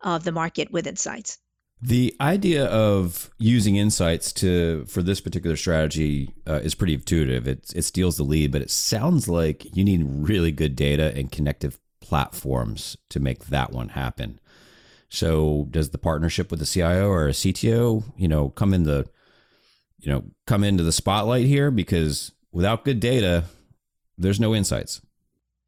of 0.00 0.24
the 0.24 0.32
market 0.32 0.70
with 0.70 0.86
insights. 0.86 1.38
The 1.80 2.16
idea 2.20 2.64
of 2.66 3.30
using 3.38 3.76
insights 3.76 4.32
to 4.34 4.84
for 4.86 5.00
this 5.00 5.20
particular 5.20 5.54
strategy 5.54 6.34
uh, 6.44 6.60
is 6.64 6.74
pretty 6.74 6.94
intuitive. 6.94 7.46
It 7.46 7.72
it 7.74 7.82
steals 7.82 8.16
the 8.16 8.24
lead, 8.24 8.50
but 8.50 8.62
it 8.62 8.70
sounds 8.70 9.28
like 9.28 9.76
you 9.76 9.84
need 9.84 10.02
really 10.04 10.50
good 10.50 10.74
data 10.74 11.12
and 11.14 11.30
connective 11.30 11.78
platforms 12.00 12.96
to 13.10 13.20
make 13.20 13.46
that 13.46 13.70
one 13.70 13.90
happen. 13.90 14.40
So, 15.10 15.66
does 15.70 15.90
the 15.90 15.98
partnership 15.98 16.50
with 16.50 16.60
the 16.60 16.66
CIO 16.66 17.08
or 17.08 17.28
a 17.28 17.32
CTO, 17.32 18.04
you 18.16 18.28
know, 18.28 18.50
come 18.50 18.74
in 18.74 18.82
the, 18.82 19.06
you 19.98 20.12
know, 20.12 20.24
come 20.46 20.62
into 20.62 20.84
the 20.84 20.92
spotlight 20.92 21.46
here? 21.46 21.70
Because 21.70 22.32
without 22.52 22.84
good 22.84 23.00
data, 23.00 23.44
there's 24.18 24.40
no 24.40 24.54
insights. 24.54 25.00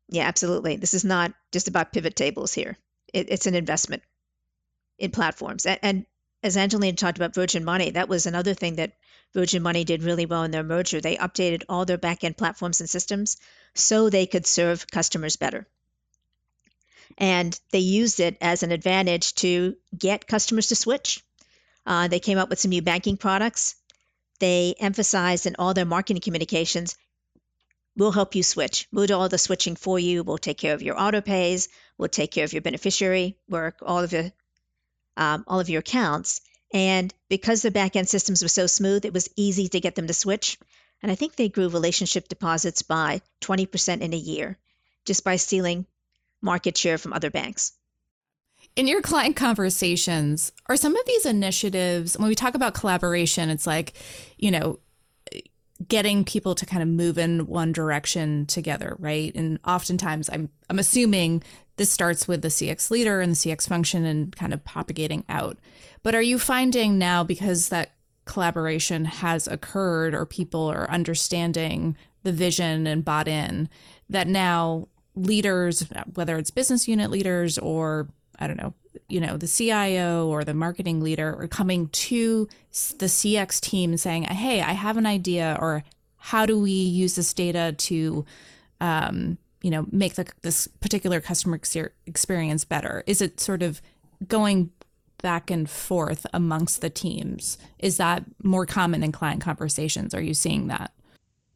Yeah, 0.08 0.26
absolutely. 0.26 0.76
This 0.76 0.92
is 0.92 1.04
not 1.04 1.32
just 1.52 1.68
about 1.68 1.92
pivot 1.92 2.16
tables 2.16 2.52
here. 2.52 2.76
It, 3.14 3.30
it's 3.30 3.46
an 3.46 3.54
investment 3.54 4.02
in 4.98 5.10
platforms. 5.10 5.66
And, 5.66 5.78
and 5.82 6.06
as 6.42 6.56
Angelina 6.56 6.96
talked 6.96 7.18
about 7.18 7.34
Virgin 7.34 7.64
Money, 7.64 7.90
that 7.90 8.08
was 8.08 8.26
another 8.26 8.54
thing 8.54 8.76
that 8.76 8.92
Virgin 9.32 9.62
Money 9.62 9.84
did 9.84 10.02
really 10.02 10.26
well 10.26 10.42
in 10.42 10.50
their 10.50 10.62
merger. 10.62 11.00
They 11.00 11.16
updated 11.16 11.64
all 11.68 11.84
their 11.84 11.98
backend 11.98 12.36
platforms 12.36 12.80
and 12.80 12.90
systems 12.90 13.36
so 13.74 14.10
they 14.10 14.26
could 14.26 14.46
serve 14.46 14.90
customers 14.90 15.36
better. 15.36 15.66
And 17.18 17.58
they 17.70 17.80
used 17.80 18.20
it 18.20 18.36
as 18.40 18.62
an 18.62 18.72
advantage 18.72 19.34
to 19.36 19.76
get 19.96 20.26
customers 20.26 20.68
to 20.68 20.76
switch. 20.76 21.22
Uh, 21.86 22.08
they 22.08 22.20
came 22.20 22.38
up 22.38 22.48
with 22.48 22.60
some 22.60 22.70
new 22.70 22.82
banking 22.82 23.16
products. 23.16 23.74
They 24.38 24.74
emphasized 24.78 25.46
in 25.46 25.56
all 25.58 25.74
their 25.74 25.84
marketing 25.84 26.22
communications 26.22 26.96
we'll 27.96 28.12
help 28.12 28.34
you 28.34 28.42
switch. 28.42 28.88
We'll 28.92 29.06
do 29.06 29.14
all 29.14 29.28
the 29.28 29.38
switching 29.38 29.76
for 29.76 29.98
you. 29.98 30.22
We'll 30.22 30.38
take 30.38 30.58
care 30.58 30.74
of 30.74 30.82
your 30.82 31.00
auto 31.00 31.20
pays. 31.20 31.68
We'll 31.98 32.08
take 32.08 32.30
care 32.30 32.44
of 32.44 32.52
your 32.52 32.62
beneficiary 32.62 33.36
work, 33.48 33.76
all 33.82 34.02
of 34.02 34.12
your 34.12 34.32
um, 35.16 35.44
all 35.46 35.60
of 35.60 35.68
your 35.68 35.80
accounts. 35.80 36.40
And 36.72 37.12
because 37.28 37.62
the 37.62 37.70
backend 37.70 38.08
systems 38.08 38.42
were 38.42 38.48
so 38.48 38.66
smooth, 38.66 39.04
it 39.04 39.12
was 39.12 39.28
easy 39.36 39.68
to 39.68 39.80
get 39.80 39.96
them 39.96 40.06
to 40.06 40.14
switch. 40.14 40.58
And 41.02 41.10
I 41.10 41.14
think 41.14 41.34
they 41.34 41.48
grew 41.48 41.68
relationship 41.68 42.28
deposits 42.28 42.82
by 42.82 43.22
20% 43.42 44.00
in 44.00 44.14
a 44.14 44.16
year 44.16 44.58
just 45.04 45.24
by 45.24 45.36
stealing 45.36 45.86
market 46.42 46.76
share 46.76 46.98
from 46.98 47.12
other 47.12 47.30
banks. 47.30 47.72
In 48.76 48.86
your 48.86 49.02
client 49.02 49.36
conversations, 49.36 50.52
are 50.66 50.76
some 50.76 50.94
of 50.94 51.04
these 51.06 51.26
initiatives, 51.26 52.16
when 52.18 52.28
we 52.28 52.34
talk 52.34 52.54
about 52.54 52.74
collaboration, 52.74 53.50
it's 53.50 53.66
like, 53.66 53.94
you 54.38 54.50
know, 54.50 54.78
getting 55.88 56.24
people 56.24 56.54
to 56.54 56.66
kind 56.66 56.82
of 56.82 56.88
move 56.88 57.18
in 57.18 57.46
one 57.46 57.72
direction 57.72 58.46
together, 58.46 58.96
right? 58.98 59.34
And 59.34 59.58
oftentimes 59.66 60.28
I'm 60.30 60.50
I'm 60.68 60.78
assuming 60.78 61.42
this 61.76 61.90
starts 61.90 62.28
with 62.28 62.42
the 62.42 62.48
CX 62.48 62.90
leader 62.90 63.20
and 63.20 63.32
the 63.32 63.36
CX 63.36 63.66
function 63.66 64.04
and 64.04 64.34
kind 64.36 64.52
of 64.52 64.64
propagating 64.64 65.24
out. 65.28 65.58
But 66.02 66.14
are 66.14 66.22
you 66.22 66.38
finding 66.38 66.98
now 66.98 67.24
because 67.24 67.70
that 67.70 67.92
collaboration 68.26 69.06
has 69.06 69.48
occurred 69.48 70.14
or 70.14 70.26
people 70.26 70.66
are 70.66 70.90
understanding 70.90 71.96
the 72.22 72.32
vision 72.32 72.86
and 72.86 73.04
bought 73.04 73.26
in 73.26 73.68
that 74.10 74.28
now 74.28 74.88
leaders 75.26 75.84
whether 76.14 76.36
it's 76.38 76.50
business 76.50 76.88
unit 76.88 77.10
leaders 77.10 77.58
or 77.58 78.08
I 78.40 78.46
don't 78.46 78.56
know, 78.56 78.74
you 79.08 79.20
know, 79.20 79.36
the 79.36 79.46
CIO 79.46 80.26
or 80.28 80.44
the 80.44 80.54
marketing 80.54 81.00
leader 81.02 81.36
are 81.38 81.46
coming 81.46 81.88
to 81.88 82.48
the 82.98 83.06
CX 83.06 83.60
team 83.60 83.96
saying, 83.96 84.24
"Hey, 84.24 84.62
I 84.62 84.72
have 84.72 84.96
an 84.96 85.06
idea," 85.06 85.58
or 85.60 85.84
"How 86.16 86.46
do 86.46 86.58
we 86.58 86.72
use 86.72 87.16
this 87.16 87.34
data 87.34 87.74
to, 87.76 88.24
um, 88.80 89.36
you 89.62 89.70
know, 89.70 89.86
make 89.92 90.14
the, 90.14 90.26
this 90.40 90.66
particular 90.80 91.20
customer 91.20 91.56
ex- 91.56 91.76
experience 92.06 92.64
better?" 92.64 93.04
Is 93.06 93.20
it 93.20 93.40
sort 93.40 93.62
of 93.62 93.82
going 94.26 94.70
back 95.22 95.50
and 95.50 95.68
forth 95.68 96.26
amongst 96.32 96.80
the 96.80 96.88
teams? 96.88 97.58
Is 97.78 97.98
that 97.98 98.24
more 98.42 98.64
common 98.64 99.02
in 99.02 99.12
client 99.12 99.42
conversations? 99.42 100.14
Are 100.14 100.22
you 100.22 100.32
seeing 100.32 100.68
that? 100.68 100.92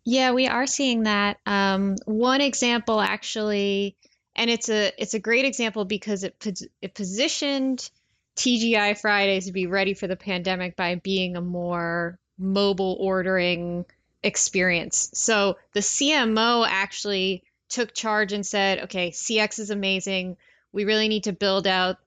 Yeah, 0.04 0.32
we 0.32 0.46
are 0.46 0.66
seeing 0.66 1.04
that. 1.04 1.38
Um, 1.46 1.96
one 2.04 2.40
example 2.40 3.00
actually 3.00 3.96
and 4.36 4.50
it's 4.50 4.68
a 4.68 4.92
it's 5.00 5.14
a 5.14 5.18
great 5.18 5.44
example 5.44 5.84
because 5.84 6.24
it 6.24 6.34
it 6.82 6.94
positioned 6.94 7.90
TGI 8.36 8.98
Fridays 8.98 9.46
to 9.46 9.52
be 9.52 9.66
ready 9.66 9.94
for 9.94 10.06
the 10.06 10.16
pandemic 10.16 10.76
by 10.76 10.96
being 10.96 11.36
a 11.36 11.40
more 11.40 12.18
mobile 12.36 12.96
ordering 12.98 13.84
experience. 14.22 15.10
So 15.14 15.56
the 15.72 15.80
CMO 15.80 16.66
actually 16.68 17.44
took 17.68 17.94
charge 17.94 18.32
and 18.32 18.44
said, 18.44 18.80
"Okay, 18.84 19.10
CX 19.10 19.60
is 19.60 19.70
amazing. 19.70 20.36
We 20.72 20.84
really 20.84 21.08
need 21.08 21.24
to 21.24 21.32
build 21.32 21.66
out 21.66 21.98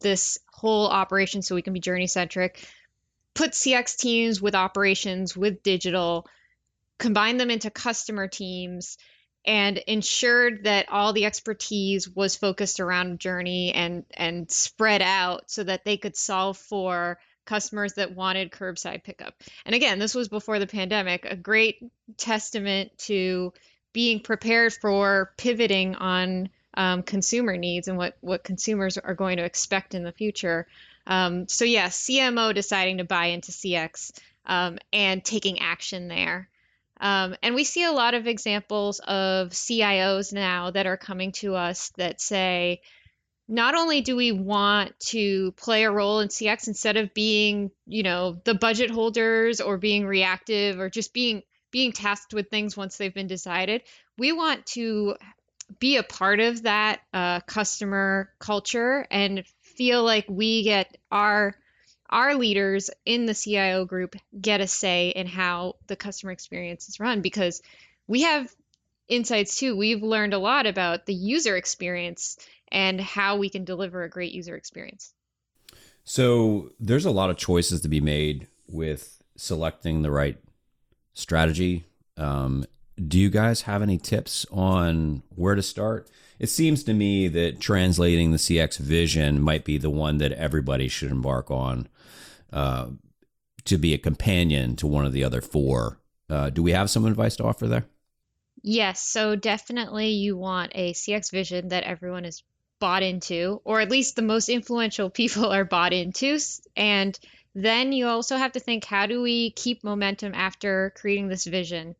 this 0.00 0.38
whole 0.52 0.88
operation 0.88 1.42
so 1.42 1.54
we 1.54 1.62
can 1.62 1.72
be 1.72 1.80
journey 1.80 2.06
centric. 2.06 2.62
Put 3.34 3.52
CX 3.52 3.96
teams 3.96 4.42
with 4.42 4.54
operations 4.54 5.34
with 5.34 5.62
digital, 5.62 6.26
combine 7.02 7.36
them 7.36 7.50
into 7.50 7.70
customer 7.70 8.28
teams." 8.28 8.98
and 9.44 9.78
ensured 9.88 10.64
that 10.64 10.88
all 10.88 11.12
the 11.12 11.24
expertise 11.24 12.08
was 12.08 12.36
focused 12.36 12.78
around 12.78 13.18
journey 13.18 13.72
and 13.74 14.04
and 14.14 14.48
spread 14.50 15.02
out 15.02 15.50
so 15.50 15.64
that 15.64 15.84
they 15.84 15.96
could 15.96 16.16
solve 16.16 16.56
for 16.56 17.18
customers 17.44 17.94
that 17.94 18.14
wanted 18.14 18.52
curbside 18.52 19.02
pickup. 19.02 19.34
And 19.64 19.74
again, 19.74 19.98
this 19.98 20.14
was 20.14 20.28
before 20.28 20.58
the 20.58 20.66
pandemic, 20.66 21.24
a 21.24 21.36
great 21.36 21.82
testament 22.16 22.96
to 22.98 23.52
being 23.92 24.20
prepared 24.20 24.72
for 24.72 25.32
pivoting 25.36 25.96
on 25.96 26.48
um, 26.74 27.02
consumer 27.02 27.56
needs 27.56 27.88
and 27.88 27.98
what 27.98 28.16
what 28.20 28.44
consumers 28.44 28.96
are 28.96 29.14
going 29.14 29.38
to 29.38 29.44
expect 29.44 29.94
in 29.94 30.04
the 30.04 30.12
future. 30.12 30.66
Um, 31.06 31.48
so 31.48 31.64
yeah, 31.64 31.88
CMO 31.88 32.54
deciding 32.54 32.98
to 32.98 33.04
buy 33.04 33.26
into 33.26 33.50
CX 33.50 34.12
um, 34.46 34.78
and 34.92 35.24
taking 35.24 35.58
action 35.58 36.08
there. 36.08 36.48
Um, 37.02 37.34
and 37.42 37.56
we 37.56 37.64
see 37.64 37.82
a 37.82 37.90
lot 37.90 38.14
of 38.14 38.28
examples 38.28 39.00
of 39.00 39.50
CIOs 39.50 40.32
now 40.32 40.70
that 40.70 40.86
are 40.86 40.96
coming 40.96 41.32
to 41.32 41.56
us 41.56 41.90
that 41.96 42.20
say, 42.20 42.80
not 43.48 43.74
only 43.74 44.02
do 44.02 44.14
we 44.14 44.30
want 44.30 44.98
to 45.08 45.50
play 45.52 45.82
a 45.82 45.90
role 45.90 46.20
in 46.20 46.28
CX 46.28 46.68
instead 46.68 46.96
of 46.96 47.12
being, 47.12 47.72
you 47.86 48.04
know, 48.04 48.40
the 48.44 48.54
budget 48.54 48.88
holders 48.88 49.60
or 49.60 49.78
being 49.78 50.06
reactive 50.06 50.78
or 50.78 50.88
just 50.88 51.12
being 51.12 51.42
being 51.72 51.90
tasked 51.90 52.34
with 52.34 52.50
things 52.50 52.76
once 52.76 52.96
they've 52.96 53.14
been 53.14 53.26
decided, 53.26 53.82
we 54.16 54.30
want 54.30 54.64
to 54.66 55.16
be 55.80 55.96
a 55.96 56.02
part 56.02 56.38
of 56.38 56.62
that 56.62 57.00
uh, 57.12 57.40
customer 57.40 58.30
culture 58.38 59.06
and 59.10 59.44
feel 59.62 60.04
like 60.04 60.26
we 60.28 60.62
get 60.62 60.96
our 61.10 61.56
our 62.12 62.34
leaders 62.34 62.90
in 63.04 63.26
the 63.26 63.34
CIO 63.34 63.84
group 63.86 64.14
get 64.38 64.60
a 64.60 64.68
say 64.68 65.08
in 65.08 65.26
how 65.26 65.76
the 65.86 65.96
customer 65.96 66.30
experience 66.30 66.88
is 66.88 67.00
run 67.00 67.22
because 67.22 67.62
we 68.06 68.22
have 68.22 68.54
insights 69.08 69.58
too. 69.58 69.76
We've 69.76 70.02
learned 70.02 70.34
a 70.34 70.38
lot 70.38 70.66
about 70.66 71.06
the 71.06 71.14
user 71.14 71.56
experience 71.56 72.38
and 72.70 73.00
how 73.00 73.38
we 73.38 73.48
can 73.48 73.64
deliver 73.64 74.04
a 74.04 74.10
great 74.10 74.32
user 74.32 74.56
experience. 74.56 75.12
So 76.04 76.70
there's 76.78 77.04
a 77.04 77.10
lot 77.10 77.30
of 77.30 77.36
choices 77.36 77.80
to 77.80 77.88
be 77.88 78.00
made 78.00 78.46
with 78.68 79.22
selecting 79.36 80.02
the 80.02 80.10
right 80.10 80.36
strategy. 81.14 81.84
Um, 82.16 82.64
do 83.08 83.18
you 83.18 83.30
guys 83.30 83.62
have 83.62 83.82
any 83.82 83.98
tips 83.98 84.44
on 84.50 85.22
where 85.34 85.54
to 85.54 85.62
start? 85.62 86.08
It 86.42 86.50
seems 86.50 86.82
to 86.84 86.92
me 86.92 87.28
that 87.28 87.60
translating 87.60 88.32
the 88.32 88.36
CX 88.36 88.76
vision 88.76 89.40
might 89.40 89.64
be 89.64 89.78
the 89.78 89.88
one 89.88 90.18
that 90.18 90.32
everybody 90.32 90.88
should 90.88 91.12
embark 91.12 91.52
on 91.52 91.86
uh, 92.52 92.88
to 93.64 93.78
be 93.78 93.94
a 93.94 93.98
companion 93.98 94.74
to 94.76 94.88
one 94.88 95.06
of 95.06 95.12
the 95.12 95.22
other 95.22 95.40
four. 95.40 96.00
Uh, 96.28 96.50
do 96.50 96.60
we 96.60 96.72
have 96.72 96.90
some 96.90 97.06
advice 97.06 97.36
to 97.36 97.44
offer 97.44 97.68
there? 97.68 97.84
Yes. 98.60 99.00
So 99.00 99.36
definitely 99.36 100.08
you 100.08 100.36
want 100.36 100.72
a 100.74 100.94
CX 100.94 101.30
vision 101.30 101.68
that 101.68 101.84
everyone 101.84 102.24
is 102.24 102.42
bought 102.80 103.04
into, 103.04 103.60
or 103.62 103.80
at 103.80 103.90
least 103.90 104.16
the 104.16 104.22
most 104.22 104.48
influential 104.48 105.10
people 105.20 105.46
are 105.46 105.64
bought 105.64 105.92
into. 105.92 106.40
And 106.76 107.16
then 107.54 107.92
you 107.92 108.08
also 108.08 108.36
have 108.36 108.50
to 108.52 108.60
think 108.60 108.84
how 108.84 109.06
do 109.06 109.22
we 109.22 109.52
keep 109.52 109.84
momentum 109.84 110.34
after 110.34 110.92
creating 110.96 111.28
this 111.28 111.44
vision? 111.44 111.94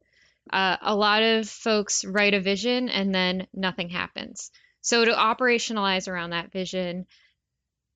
Uh, 0.51 0.77
a 0.81 0.95
lot 0.95 1.23
of 1.23 1.49
folks 1.49 2.05
write 2.05 2.35
a 2.35 2.41
vision 2.41 2.89
and 2.89 3.15
then 3.15 3.47
nothing 3.55 3.89
happens. 3.89 4.51
So 4.81 5.05
to 5.05 5.13
operationalize 5.13 6.09
around 6.09 6.31
that 6.31 6.53
vision, 6.53 7.07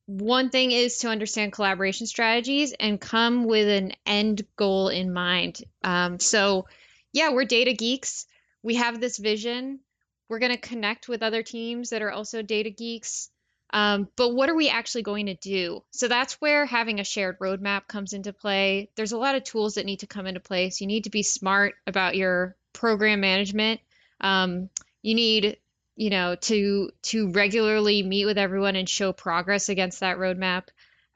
one 0.06 0.50
thing 0.50 0.70
is 0.70 0.98
to 0.98 1.08
understand 1.08 1.52
collaboration 1.52 2.06
strategies 2.06 2.72
and 2.78 3.00
come 3.00 3.44
with 3.44 3.68
an 3.68 3.92
end 4.06 4.46
goal 4.56 4.88
in 4.88 5.12
mind. 5.12 5.60
Um, 5.82 6.20
so, 6.20 6.66
yeah, 7.12 7.32
we're 7.32 7.44
data 7.44 7.72
geeks. 7.72 8.26
We 8.62 8.76
have 8.76 9.00
this 9.00 9.18
vision. 9.18 9.80
We're 10.28 10.38
going 10.38 10.52
to 10.52 10.58
connect 10.58 11.08
with 11.08 11.22
other 11.22 11.42
teams 11.42 11.90
that 11.90 12.02
are 12.02 12.12
also 12.12 12.42
data 12.42 12.70
geeks. 12.70 13.30
Um, 13.70 14.08
but 14.16 14.34
what 14.34 14.48
are 14.48 14.54
we 14.54 14.68
actually 14.68 15.02
going 15.02 15.26
to 15.26 15.34
do? 15.34 15.82
So 15.90 16.08
that's 16.08 16.34
where 16.34 16.66
having 16.66 17.00
a 17.00 17.04
shared 17.04 17.38
roadmap 17.40 17.88
comes 17.88 18.12
into 18.12 18.32
play. 18.32 18.90
There's 18.94 19.12
a 19.12 19.18
lot 19.18 19.34
of 19.34 19.44
tools 19.44 19.74
that 19.74 19.86
need 19.86 20.00
to 20.00 20.06
come 20.06 20.26
into 20.26 20.40
place. 20.40 20.80
You 20.80 20.86
need 20.86 21.04
to 21.04 21.10
be 21.10 21.22
smart 21.22 21.74
about 21.86 22.16
your 22.16 22.56
program 22.72 23.20
management. 23.20 23.80
Um, 24.20 24.70
you 25.02 25.14
need 25.14 25.58
you 25.96 26.10
know 26.10 26.36
to 26.36 26.90
to 27.02 27.30
regularly 27.30 28.02
meet 28.02 28.26
with 28.26 28.38
everyone 28.38 28.76
and 28.76 28.88
show 28.88 29.12
progress 29.12 29.68
against 29.68 30.00
that 30.00 30.18
roadmap 30.18 30.64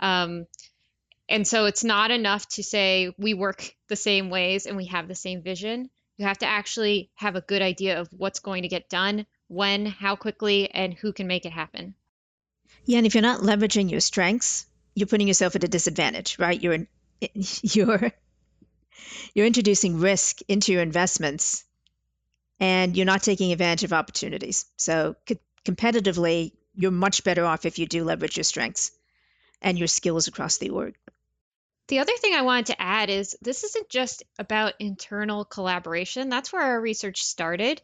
um, 0.00 0.46
and 1.28 1.46
so 1.46 1.66
it's 1.66 1.84
not 1.84 2.10
enough 2.10 2.48
to 2.48 2.62
say 2.62 3.12
we 3.18 3.34
work 3.34 3.74
the 3.88 3.96
same 3.96 4.30
ways 4.30 4.66
and 4.66 4.76
we 4.76 4.86
have 4.86 5.06
the 5.06 5.14
same 5.14 5.42
vision 5.42 5.90
you 6.16 6.26
have 6.26 6.38
to 6.38 6.46
actually 6.46 7.10
have 7.14 7.36
a 7.36 7.40
good 7.42 7.62
idea 7.62 8.00
of 8.00 8.08
what's 8.16 8.40
going 8.40 8.62
to 8.62 8.68
get 8.68 8.88
done 8.88 9.26
when 9.48 9.86
how 9.86 10.16
quickly 10.16 10.70
and 10.70 10.94
who 10.94 11.12
can 11.12 11.26
make 11.26 11.44
it 11.44 11.52
happen 11.52 11.94
yeah 12.84 12.98
and 12.98 13.06
if 13.06 13.14
you're 13.14 13.22
not 13.22 13.40
leveraging 13.40 13.90
your 13.90 14.00
strengths 14.00 14.66
you're 14.94 15.06
putting 15.06 15.28
yourself 15.28 15.56
at 15.56 15.64
a 15.64 15.68
disadvantage 15.68 16.38
right 16.38 16.62
you're 16.62 16.78
you're 17.62 18.12
you're 19.34 19.46
introducing 19.46 20.00
risk 20.00 20.40
into 20.48 20.72
your 20.72 20.82
investments 20.82 21.64
and 22.58 22.96
you're 22.96 23.06
not 23.06 23.22
taking 23.22 23.52
advantage 23.52 23.84
of 23.84 23.92
opportunities. 23.92 24.66
So 24.76 25.16
co- 25.26 25.36
competitively, 25.64 26.52
you're 26.74 26.90
much 26.90 27.24
better 27.24 27.44
off 27.44 27.64
if 27.64 27.78
you 27.78 27.86
do 27.86 28.04
leverage 28.04 28.36
your 28.36 28.44
strengths 28.44 28.92
and 29.62 29.78
your 29.78 29.88
skills 29.88 30.28
across 30.28 30.58
the 30.58 30.70
org. 30.70 30.94
The 31.88 31.98
other 31.98 32.16
thing 32.16 32.34
I 32.34 32.42
wanted 32.42 32.66
to 32.66 32.80
add 32.80 33.10
is 33.10 33.36
this 33.42 33.64
isn't 33.64 33.88
just 33.88 34.22
about 34.38 34.74
internal 34.78 35.44
collaboration. 35.44 36.28
That's 36.28 36.52
where 36.52 36.62
our 36.62 36.80
research 36.80 37.24
started. 37.24 37.82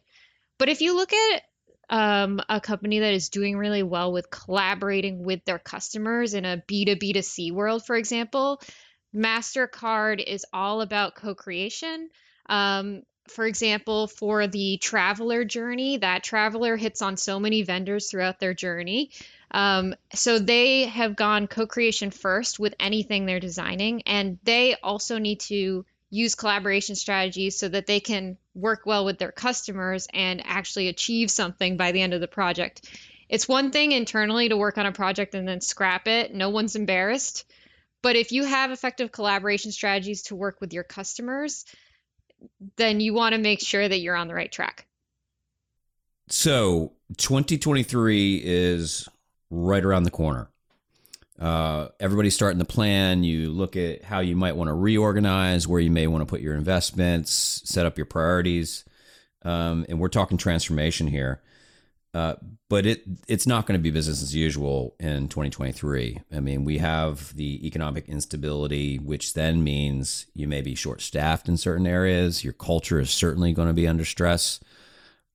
But 0.57 0.69
if 0.69 0.81
you 0.81 0.95
look 0.95 1.11
at 1.11 1.43
um, 1.89 2.41
a 2.49 2.59
company 2.59 2.99
that 2.99 3.13
is 3.13 3.29
doing 3.29 3.57
really 3.57 3.83
well 3.83 4.11
with 4.11 4.29
collaborating 4.29 5.23
with 5.23 5.43
their 5.45 5.59
customers 5.59 6.33
in 6.33 6.45
a 6.45 6.61
B2B2C 6.67 7.51
world, 7.51 7.85
for 7.85 7.95
example, 7.95 8.61
MasterCard 9.15 10.23
is 10.23 10.45
all 10.53 10.81
about 10.81 11.15
co 11.15 11.33
creation. 11.33 12.09
Um, 12.47 13.03
for 13.29 13.45
example, 13.45 14.07
for 14.07 14.47
the 14.47 14.77
traveler 14.77 15.43
journey, 15.43 15.97
that 15.97 16.23
traveler 16.23 16.77
hits 16.77 17.01
on 17.01 17.17
so 17.17 17.39
many 17.39 17.63
vendors 17.63 18.09
throughout 18.09 18.39
their 18.39 18.53
journey. 18.53 19.11
Um, 19.51 19.95
so 20.13 20.39
they 20.39 20.85
have 20.85 21.15
gone 21.15 21.47
co 21.47 21.67
creation 21.67 22.11
first 22.11 22.59
with 22.59 22.75
anything 22.79 23.25
they're 23.25 23.39
designing, 23.39 24.03
and 24.03 24.39
they 24.43 24.75
also 24.75 25.17
need 25.17 25.41
to 25.41 25.85
use 26.09 26.35
collaboration 26.35 26.95
strategies 26.95 27.57
so 27.57 27.67
that 27.67 27.85
they 27.85 27.99
can 27.99 28.37
work 28.53 28.85
well 28.85 29.05
with 29.05 29.17
their 29.17 29.31
customers 29.31 30.07
and 30.13 30.41
actually 30.45 30.87
achieve 30.87 31.29
something 31.29 31.77
by 31.77 31.91
the 31.91 32.01
end 32.01 32.13
of 32.13 32.21
the 32.21 32.27
project. 32.27 32.89
It's 33.29 33.47
one 33.47 33.71
thing 33.71 33.91
internally 33.91 34.49
to 34.49 34.57
work 34.57 34.77
on 34.77 34.85
a 34.85 34.91
project 34.91 35.35
and 35.35 35.47
then 35.47 35.59
scrap 35.59 36.07
it, 36.07 36.33
no 36.33 36.49
one's 36.49 36.75
embarrassed. 36.75 37.45
But 38.01 38.15
if 38.15 38.31
you 38.31 38.45
have 38.45 38.71
effective 38.71 39.11
collaboration 39.11 39.71
strategies 39.71 40.23
to 40.23 40.35
work 40.35 40.61
with 40.61 40.71
your 40.71 40.83
customers, 40.83 41.65
then 42.77 42.99
you 42.99 43.13
want 43.13 43.33
to 43.33 43.41
make 43.41 43.59
sure 43.59 43.87
that 43.87 43.99
you're 43.99 44.15
on 44.15 44.27
the 44.27 44.33
right 44.33 44.51
track. 44.51 44.85
So 46.29 46.93
2023 47.17 48.41
is 48.43 49.09
right 49.49 49.83
around 49.83 50.03
the 50.03 50.11
corner. 50.11 50.49
Uh, 51.39 51.89
everybody's 51.99 52.33
starting 52.33 52.59
to 52.59 52.65
plan. 52.65 53.23
You 53.23 53.49
look 53.49 53.75
at 53.75 54.03
how 54.03 54.19
you 54.19 54.35
might 54.35 54.55
want 54.55 54.69
to 54.69 54.73
reorganize, 54.73 55.67
where 55.67 55.79
you 55.79 55.91
may 55.91 56.07
want 56.07 56.21
to 56.21 56.25
put 56.25 56.41
your 56.41 56.55
investments, 56.55 57.61
set 57.65 57.85
up 57.85 57.97
your 57.97 58.05
priorities. 58.05 58.85
Um, 59.43 59.85
and 59.87 59.99
we're 59.99 60.09
talking 60.09 60.37
transformation 60.37 61.07
here. 61.07 61.41
Uh, 62.13 62.35
but 62.69 62.85
it 62.85 63.03
it's 63.27 63.45
not 63.45 63.67
going 63.67 63.77
to 63.77 63.83
be 63.83 63.91
business 63.91 64.23
as 64.23 64.33
usual 64.33 64.95
in 64.99 65.27
2023. 65.27 66.21
I 66.33 66.39
mean, 66.39 66.63
we 66.63 66.79
have 66.79 67.35
the 67.35 67.65
economic 67.67 68.09
instability, 68.09 68.97
which 68.97 69.35
then 69.35 69.63
means 69.63 70.25
you 70.33 70.47
may 70.47 70.61
be 70.61 70.73
short 70.73 71.01
staffed 71.01 71.47
in 71.47 71.57
certain 71.57 71.85
areas. 71.85 72.43
Your 72.43 72.53
culture 72.53 72.99
is 72.99 73.11
certainly 73.11 73.53
going 73.53 73.67
to 73.67 73.73
be 73.73 73.87
under 73.87 74.05
stress. 74.05 74.59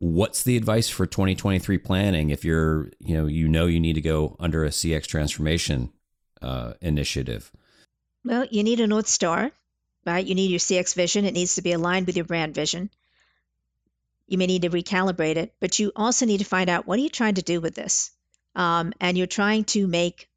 What's 0.02 0.42
the 0.42 0.56
advice 0.56 0.88
for 0.88 1.06
2023 1.06 1.78
planning 1.78 2.30
if 2.30 2.44
you're 2.44 2.90
you 2.98 3.14
know 3.16 3.26
you 3.26 3.46
know 3.48 3.66
you 3.66 3.78
need 3.78 3.92
to 3.92 4.00
go 4.00 4.34
under 4.40 4.64
a 4.64 4.70
CX 4.70 5.06
transformation 5.06 5.92
uh, 6.42 6.72
initiative? 6.80 7.52
Well, 8.24 8.44
you 8.50 8.64
need 8.64 8.80
a 8.80 8.88
north 8.88 9.06
star, 9.06 9.52
right? 10.04 10.26
You 10.26 10.34
need 10.34 10.50
your 10.50 10.58
CX 10.58 10.96
vision. 10.96 11.24
It 11.24 11.34
needs 11.34 11.54
to 11.54 11.62
be 11.62 11.70
aligned 11.70 12.08
with 12.08 12.16
your 12.16 12.24
brand 12.24 12.52
vision. 12.52 12.90
You 14.26 14.38
may 14.38 14.46
need 14.46 14.62
to 14.62 14.70
recalibrate 14.70 15.36
it, 15.36 15.54
but 15.60 15.78
you 15.78 15.92
also 15.94 16.26
need 16.26 16.38
to 16.38 16.44
find 16.44 16.68
out 16.68 16.84
what 16.84 16.98
are 16.98 17.02
you 17.02 17.08
trying 17.08 17.34
to 17.34 17.42
do 17.42 17.60
with 17.60 17.76
this? 17.76 18.10
Um, 18.56 18.94
and 19.00 19.16
you're 19.16 19.28
trying 19.28 19.62
to 19.66 19.86
make 19.86 20.28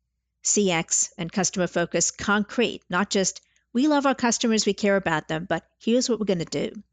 CX 0.44 1.10
and 1.18 1.32
customer 1.32 1.66
focus 1.66 2.12
concrete, 2.12 2.84
not 2.88 3.10
just 3.10 3.42
we 3.74 3.88
love 3.88 4.06
our 4.06 4.14
customers, 4.14 4.68
we 4.68 4.76
care 4.76 4.96
about 4.96 5.28
them, 5.28 5.48
but 5.50 5.64
here's 5.80 6.08
what 6.08 6.20
we're 6.20 6.28
going 6.28 6.38
to 6.38 6.46
do 6.46 6.84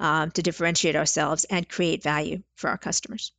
um, 0.00 0.30
to 0.32 0.42
differentiate 0.42 0.96
ourselves 0.96 1.44
and 1.44 1.68
create 1.68 2.02
value 2.02 2.42
for 2.56 2.70
our 2.70 2.78
customers. 2.78 3.32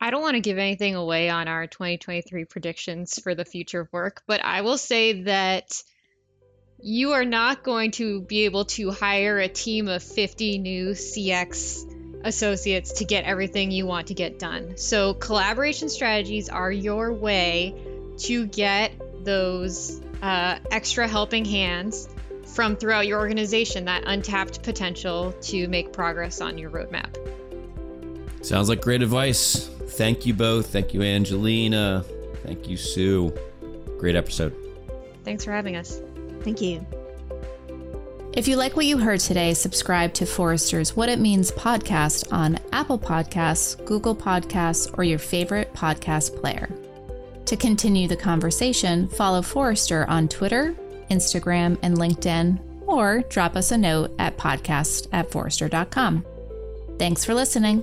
I 0.00 0.10
don't 0.10 0.22
want 0.22 0.34
to 0.34 0.40
give 0.40 0.58
anything 0.58 0.96
away 0.96 1.30
on 1.30 1.48
our 1.48 1.66
2023 1.66 2.44
predictions 2.44 3.18
for 3.22 3.34
the 3.34 3.44
future 3.44 3.80
of 3.80 3.92
work, 3.92 4.22
but 4.26 4.44
I 4.44 4.60
will 4.60 4.76
say 4.76 5.22
that 5.22 5.82
you 6.82 7.12
are 7.12 7.24
not 7.24 7.62
going 7.62 7.92
to 7.92 8.20
be 8.20 8.44
able 8.44 8.66
to 8.66 8.90
hire 8.90 9.38
a 9.38 9.48
team 9.48 9.88
of 9.88 10.02
50 10.02 10.58
new 10.58 10.90
CX 10.90 12.20
associates 12.24 12.94
to 12.94 13.04
get 13.04 13.24
everything 13.24 13.70
you 13.70 13.86
want 13.86 14.08
to 14.08 14.14
get 14.14 14.38
done. 14.38 14.76
So, 14.76 15.14
collaboration 15.14 15.88
strategies 15.88 16.48
are 16.48 16.70
your 16.70 17.12
way 17.12 17.74
to 18.18 18.46
get 18.46 19.24
those 19.24 20.00
uh, 20.22 20.58
extra 20.70 21.08
helping 21.08 21.44
hands 21.44 22.08
from 22.46 22.76
throughout 22.76 23.06
your 23.06 23.18
organization, 23.18 23.84
that 23.86 24.02
untapped 24.06 24.62
potential 24.62 25.32
to 25.42 25.68
make 25.68 25.92
progress 25.92 26.40
on 26.40 26.58
your 26.58 26.70
roadmap. 26.70 27.16
Sounds 28.44 28.68
like 28.68 28.80
great 28.80 29.02
advice. 29.02 29.68
Thank 29.68 30.26
you 30.26 30.34
both. 30.34 30.70
Thank 30.70 30.92
you, 30.92 31.02
Angelina. 31.02 32.04
Thank 32.44 32.68
you, 32.68 32.76
Sue. 32.76 33.34
Great 33.98 34.16
episode. 34.16 34.54
Thanks 35.24 35.44
for 35.44 35.52
having 35.52 35.76
us. 35.76 36.00
Thank 36.42 36.60
you. 36.60 36.84
If 38.34 38.48
you 38.48 38.56
like 38.56 38.74
what 38.74 38.84
you 38.84 38.98
heard 38.98 39.20
today, 39.20 39.54
subscribe 39.54 40.12
to 40.14 40.26
Forrester's 40.26 40.96
What 40.96 41.08
It 41.08 41.20
Means 41.20 41.52
podcast 41.52 42.32
on 42.32 42.58
Apple 42.72 42.98
Podcasts, 42.98 43.82
Google 43.86 44.16
Podcasts, 44.16 44.92
or 44.98 45.04
your 45.04 45.20
favorite 45.20 45.72
podcast 45.72 46.38
player. 46.40 46.68
To 47.46 47.56
continue 47.56 48.08
the 48.08 48.16
conversation, 48.16 49.06
follow 49.06 49.40
Forrester 49.40 50.04
on 50.08 50.26
Twitter, 50.28 50.74
Instagram, 51.14 51.78
and 51.82 51.96
LinkedIn, 51.96 52.60
or 52.86 53.22
drop 53.28 53.56
us 53.56 53.70
a 53.70 53.78
note 53.78 54.14
at 54.18 54.36
podcast 54.36 55.08
at 55.12 55.30
forrester.com. 55.30 56.24
Thanks 56.98 57.24
for 57.24 57.34
listening. 57.34 57.82